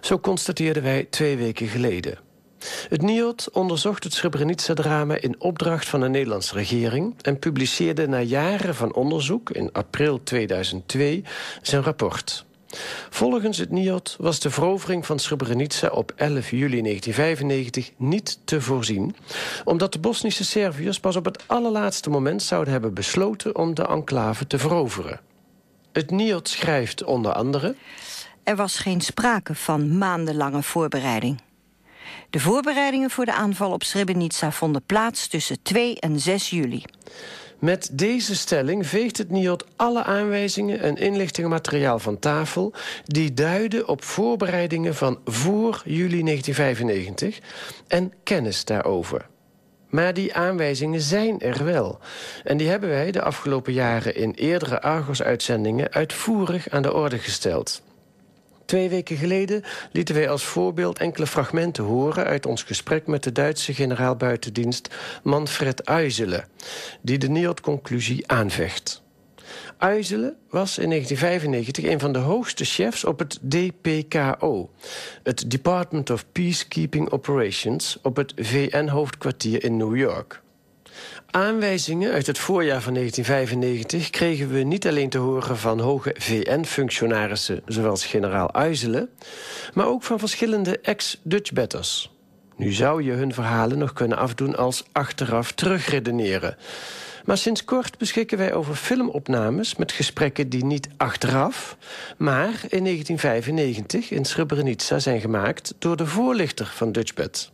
Zo 0.00 0.18
constateerden 0.18 0.82
wij 0.82 1.06
twee 1.10 1.36
weken 1.36 1.66
geleden. 1.66 2.18
Het 2.88 3.02
NIOD 3.02 3.48
onderzocht 3.52 4.04
het 4.04 4.14
Srebrenica-drama 4.14 5.14
in 5.20 5.40
opdracht 5.40 5.88
van 5.88 6.00
de 6.00 6.08
Nederlandse 6.08 6.54
regering 6.54 7.14
en 7.22 7.38
publiceerde 7.38 8.08
na 8.08 8.20
jaren 8.20 8.74
van 8.74 8.94
onderzoek 8.94 9.50
in 9.50 9.72
april 9.72 10.22
2002 10.22 11.24
zijn 11.62 11.82
rapport. 11.82 12.44
Volgens 13.10 13.58
het 13.58 13.70
NIOD 13.70 14.16
was 14.18 14.40
de 14.40 14.50
verovering 14.50 15.06
van 15.06 15.18
Srebrenica 15.18 15.88
op 15.88 16.12
11 16.16 16.50
juli 16.50 16.82
1995 16.82 17.90
niet 17.96 18.38
te 18.44 18.60
voorzien, 18.60 19.16
omdat 19.64 19.92
de 19.92 19.98
Bosnische 19.98 20.44
Serviërs 20.44 21.00
pas 21.00 21.16
op 21.16 21.24
het 21.24 21.44
allerlaatste 21.46 22.10
moment 22.10 22.42
zouden 22.42 22.72
hebben 22.72 22.94
besloten 22.94 23.56
om 23.56 23.74
de 23.74 23.86
enclave 23.86 24.46
te 24.46 24.58
veroveren. 24.58 25.20
Het 25.92 26.10
NIOD 26.10 26.48
schrijft 26.48 27.04
onder 27.04 27.32
andere... 27.32 27.74
Er 28.42 28.56
was 28.56 28.78
geen 28.78 29.00
sprake 29.00 29.54
van 29.54 29.98
maandenlange 29.98 30.62
voorbereiding. 30.62 31.40
De 32.30 32.40
voorbereidingen 32.40 33.10
voor 33.10 33.24
de 33.24 33.32
aanval 33.32 33.72
op 33.72 33.82
Srebrenica 33.82 34.52
vonden 34.52 34.82
plaats 34.86 35.26
tussen 35.26 35.62
2 35.62 36.00
en 36.00 36.20
6 36.20 36.50
juli. 36.50 36.82
Met 37.62 37.88
deze 37.92 38.36
stelling 38.36 38.86
veegt 38.86 39.18
het 39.18 39.30
NIOD 39.30 39.64
alle 39.76 40.04
aanwijzingen 40.04 40.80
en 40.80 40.96
inlichtingenmateriaal 40.96 41.98
van 41.98 42.18
tafel... 42.18 42.72
die 43.04 43.34
duiden 43.34 43.88
op 43.88 44.04
voorbereidingen 44.04 44.94
van 44.94 45.18
voor 45.24 45.82
juli 45.84 46.22
1995 46.22 47.38
en 47.88 48.12
kennis 48.22 48.64
daarover. 48.64 49.26
Maar 49.88 50.14
die 50.14 50.34
aanwijzingen 50.34 51.00
zijn 51.00 51.40
er 51.40 51.64
wel. 51.64 51.98
En 52.44 52.56
die 52.56 52.68
hebben 52.68 52.88
wij 52.88 53.10
de 53.10 53.22
afgelopen 53.22 53.72
jaren 53.72 54.16
in 54.16 54.32
eerdere 54.32 54.80
Argos-uitzendingen... 54.80 55.92
uitvoerig 55.92 56.68
aan 56.68 56.82
de 56.82 56.92
orde 56.92 57.18
gesteld. 57.18 57.82
Twee 58.72 58.88
weken 58.88 59.16
geleden 59.16 59.62
lieten 59.90 60.14
wij 60.14 60.28
als 60.28 60.44
voorbeeld 60.44 60.98
enkele 60.98 61.26
fragmenten 61.26 61.84
horen... 61.84 62.24
uit 62.24 62.46
ons 62.46 62.62
gesprek 62.62 63.06
met 63.06 63.22
de 63.22 63.32
Duitse 63.32 63.74
generaal 63.74 64.16
buitendienst 64.16 64.94
Manfred 65.22 65.86
Uizelen... 65.86 66.48
die 67.00 67.18
de 67.18 67.28
NIOD-conclusie 67.28 68.28
aanvecht. 68.28 69.02
Uizelen 69.78 70.36
was 70.50 70.78
in 70.78 70.88
1995 70.88 71.84
een 71.84 72.00
van 72.00 72.12
de 72.12 72.18
hoogste 72.18 72.64
chefs 72.64 73.04
op 73.04 73.18
het 73.18 73.38
DPKO... 73.42 74.70
het 75.22 75.50
Department 75.50 76.10
of 76.10 76.24
Peacekeeping 76.32 77.10
Operations... 77.10 77.98
op 78.02 78.16
het 78.16 78.32
VN-hoofdkwartier 78.36 79.64
in 79.64 79.76
New 79.76 79.96
York. 79.96 80.42
Aanwijzingen 81.30 82.12
uit 82.12 82.26
het 82.26 82.38
voorjaar 82.38 82.82
van 82.82 82.94
1995 82.94 84.10
kregen 84.10 84.48
we 84.48 84.58
niet 84.58 84.86
alleen 84.86 85.08
te 85.08 85.18
horen 85.18 85.58
van 85.58 85.80
hoge 85.80 86.14
VN-functionarissen 86.18 87.62
zoals 87.66 88.06
generaal 88.06 88.54
Uizelen, 88.54 89.08
maar 89.74 89.86
ook 89.86 90.02
van 90.02 90.18
verschillende 90.18 90.78
ex-Dutchbatters. 90.78 92.10
Nu 92.56 92.72
zou 92.72 93.02
je 93.02 93.12
hun 93.12 93.34
verhalen 93.34 93.78
nog 93.78 93.92
kunnen 93.92 94.18
afdoen 94.18 94.56
als 94.56 94.84
achteraf 94.92 95.52
terugredeneren. 95.52 96.56
Maar 97.24 97.38
sinds 97.38 97.64
kort 97.64 97.98
beschikken 97.98 98.38
wij 98.38 98.54
over 98.54 98.74
filmopnames 98.74 99.76
met 99.76 99.92
gesprekken 99.92 100.48
die 100.48 100.64
niet 100.64 100.88
achteraf, 100.96 101.76
maar 102.18 102.64
in 102.68 102.84
1995 102.84 104.10
in 104.10 104.24
Srebrenica 104.24 104.98
zijn 104.98 105.20
gemaakt 105.20 105.74
door 105.78 105.96
de 105.96 106.06
voorlichter 106.06 106.66
van 106.66 106.92
Dutchbat. 106.92 107.52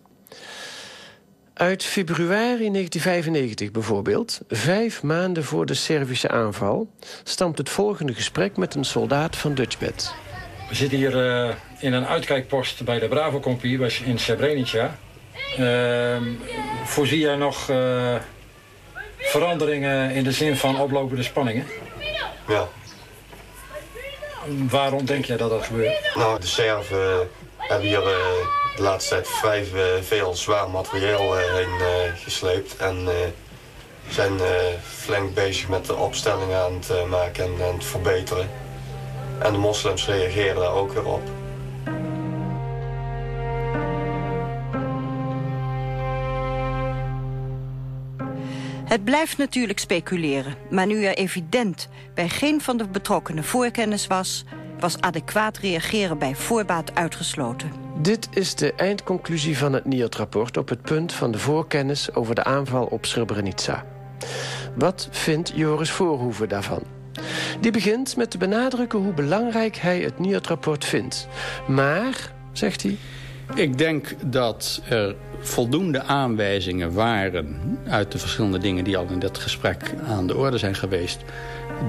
Uit 1.59 1.85
februari 1.85 2.71
1995 2.71 3.71
bijvoorbeeld, 3.71 4.41
vijf 4.49 5.03
maanden 5.03 5.45
voor 5.45 5.67
de 5.67 5.75
Servische 5.75 6.29
aanval... 6.29 6.89
stamt 7.25 7.59
het 7.59 7.69
volgende 7.69 8.15
gesprek 8.15 8.57
met 8.57 8.75
een 8.75 8.85
soldaat 8.85 9.37
van 9.37 9.55
Dutchbed. 9.55 10.15
We 10.69 10.75
zitten 10.75 10.99
hier 10.99 11.15
uh, 11.15 11.55
in 11.79 11.93
een 11.93 12.07
uitkijkpost 12.07 12.85
bij 12.85 12.99
de 12.99 13.09
Bravo-compie 13.09 13.79
in 14.05 14.19
Srebrenica. 14.19 14.99
Uh, 15.59 16.17
voorzie 16.85 17.19
jij 17.19 17.37
nog 17.37 17.71
uh, 17.71 18.15
veranderingen 19.17 20.11
in 20.11 20.25
de 20.25 20.33
zin 20.33 20.57
van 20.57 20.81
oplopende 20.81 21.23
spanningen? 21.23 21.67
Ja. 22.49 22.69
Waarom 24.69 25.05
denk 25.05 25.25
jij 25.25 25.37
dat 25.37 25.51
dat 25.51 25.65
gebeurt? 25.65 26.11
Nou, 26.15 26.41
de 26.41 26.47
Serven 26.47 27.29
hebben 27.57 27.89
hier 27.89 28.03
de 28.79 28.85
laatste 28.85 29.15
tijd 29.15 29.29
vrij 29.29 29.65
veel 30.03 30.35
zwaar 30.35 30.71
materieel 30.71 31.39
eh, 31.39 31.55
heen 31.55 31.81
eh, 31.81 32.23
gesleept. 32.23 32.77
En 32.77 33.09
eh, 33.09 33.15
zijn 34.09 34.33
flink 34.83 35.35
bezig 35.35 35.69
met 35.69 35.87
de 35.87 35.97
opstellingen 35.97 36.59
aan 36.59 36.75
het 36.75 37.09
maken 37.09 37.45
en, 37.45 37.53
en 37.61 37.75
het 37.75 37.85
verbeteren. 37.85 38.51
En 39.39 39.53
de 39.53 39.59
moslims 39.59 40.07
reageren 40.07 40.61
daar 40.61 40.73
ook 40.73 40.93
weer 40.93 41.07
op. 41.07 41.23
Het 48.85 49.05
blijft 49.05 49.39
natuurlijk 49.39 49.79
speculeren, 49.79 50.55
maar 50.71 50.87
nu 50.87 51.05
er 51.05 51.17
evident 51.17 51.89
bij 52.15 52.29
geen 52.29 52.61
van 52.61 52.77
de 52.77 52.89
betrokkenen 52.89 53.45
voorkennis 53.45 54.07
was, 54.07 54.45
was 54.79 55.01
adequaat 55.01 55.59
reageren 55.59 56.19
bij 56.19 56.35
voorbaat 56.35 56.95
uitgesloten. 56.95 57.88
Dit 58.01 58.29
is 58.31 58.55
de 58.55 58.73
eindconclusie 58.73 59.59
van 59.59 59.73
het 59.73 59.85
NIOT-rapport 59.85 60.57
op 60.57 60.69
het 60.69 60.83
punt 60.83 61.13
van 61.13 61.31
de 61.31 61.39
voorkennis 61.39 62.15
over 62.15 62.35
de 62.35 62.45
aanval 62.45 62.85
op 62.85 63.07
Srebrenica. 63.07 63.85
Wat 64.75 65.09
vindt 65.11 65.53
Joris 65.55 65.91
Voorhoeven 65.91 66.49
daarvan? 66.49 66.83
Die 67.61 67.71
begint 67.71 68.17
met 68.17 68.31
te 68.31 68.39
benadrukken 68.39 68.99
hoe 68.99 69.13
belangrijk 69.13 69.77
hij 69.77 70.01
het 70.01 70.19
NIOT-rapport 70.19 70.85
vindt. 70.85 71.29
Maar, 71.67 72.33
zegt 72.53 72.83
hij... 72.83 72.97
Ik 73.55 73.79
denk 73.79 74.15
dat 74.27 74.83
er 74.89 75.17
voldoende 75.39 76.03
aanwijzingen 76.03 76.93
waren... 76.93 77.79
uit 77.89 78.13
de 78.13 78.19
verschillende 78.19 78.59
dingen 78.59 78.85
die 78.85 78.97
al 78.97 79.07
in 79.11 79.19
dit 79.19 79.39
gesprek 79.39 79.95
aan 80.07 80.27
de 80.27 80.37
orde 80.37 80.59
zijn 80.59 80.75
geweest 80.75 81.25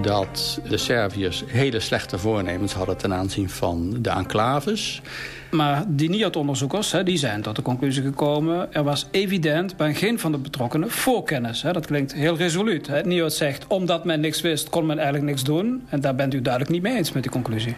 dat 0.02 0.60
de 0.70 0.78
Serviërs 0.78 1.44
hele 1.48 1.80
slechte 1.80 2.18
voornemens 2.18 2.74
hadden 2.74 2.98
ten 2.98 3.14
aanzien 3.14 3.50
van 3.50 3.96
de 4.00 4.10
enclaves. 4.10 5.02
Maar 5.52 5.84
die 5.88 6.10
NIOT-onderzoekers 6.10 6.96
die 7.04 7.18
zijn 7.18 7.42
tot 7.42 7.56
de 7.56 7.62
conclusie 7.62 8.04
gekomen... 8.04 8.74
er 8.74 8.84
was 8.84 9.08
evident 9.12 9.78
bij 9.78 9.94
geen 9.94 10.20
van 10.20 10.32
de 10.32 10.38
betrokkenen 10.38 10.90
voorkennis. 10.92 11.62
Hè. 11.62 11.74
Dat 11.74 11.86
klinkt 11.86 12.14
heel 12.14 12.38
resoluut. 12.38 12.88
Hè. 12.88 13.02
NIOT 13.02 13.34
zegt, 13.34 13.68
omdat 13.68 14.06
men 14.06 14.20
niks 14.20 14.42
wist, 14.42 14.70
kon 14.70 14.86
men 14.86 14.98
eigenlijk 14.98 15.28
niks 15.28 15.44
doen. 15.44 15.84
En 15.90 16.02
daar 16.02 16.16
bent 16.16 16.34
u 16.34 16.42
duidelijk 16.42 16.74
niet 16.74 16.82
mee 16.82 16.96
eens 16.96 17.12
met 17.12 17.24
die 17.24 17.32
conclusie. 17.32 17.76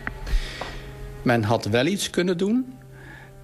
Men 1.21 1.43
had 1.43 1.65
wel 1.65 1.86
iets 1.86 2.10
kunnen 2.10 2.38
doen... 2.38 2.65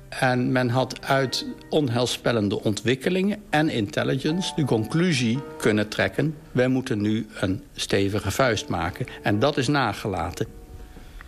En 0.09 0.51
men 0.51 0.69
had 0.69 1.05
uit 1.05 1.45
onheilspellende 1.69 2.63
ontwikkelingen 2.63 3.37
en 3.49 3.69
intelligence 3.69 4.55
de 4.55 4.63
conclusie 4.63 5.39
kunnen 5.57 5.87
trekken... 5.87 6.35
wij 6.51 6.67
moeten 6.67 7.01
nu 7.01 7.27
een 7.39 7.63
stevige 7.73 8.31
vuist 8.31 8.67
maken. 8.67 9.05
En 9.23 9.39
dat 9.39 9.57
is 9.57 9.67
nagelaten. 9.67 10.47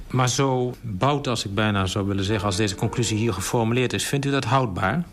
Maar 0.09 0.29
zo 0.29 0.73
bout 0.81 1.27
als 1.27 1.45
ik 1.45 1.55
bijna 1.55 1.85
zou 1.85 2.07
willen 2.07 2.23
zeggen... 2.23 2.45
als 2.45 2.55
deze 2.55 2.75
conclusie 2.75 3.17
hier 3.17 3.33
geformuleerd 3.33 3.93
is, 3.93 4.05
vindt 4.05 4.25
u 4.25 4.31
dat 4.31 4.43
houdbaar? 4.43 5.03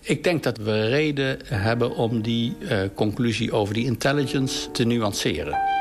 Ik 0.00 0.24
denk 0.24 0.42
dat 0.42 0.58
we 0.58 0.88
reden 0.88 1.38
hebben 1.44 1.96
om 1.96 2.22
die 2.22 2.56
uh, 2.60 2.78
conclusie 2.94 3.52
over 3.52 3.74
die 3.74 3.84
intelligence 3.84 4.70
te 4.70 4.84
nuanceren. 4.84 5.73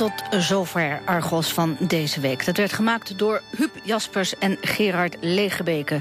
Tot 0.00 0.42
zover 0.42 1.00
Argos 1.04 1.52
van 1.52 1.76
deze 1.78 2.20
week. 2.20 2.44
Dat 2.44 2.56
werd 2.56 2.72
gemaakt 2.72 3.18
door 3.18 3.42
Huub 3.56 3.70
Jaspers 3.82 4.38
en 4.38 4.56
Gerard 4.60 5.16
Legebeke. 5.20 5.88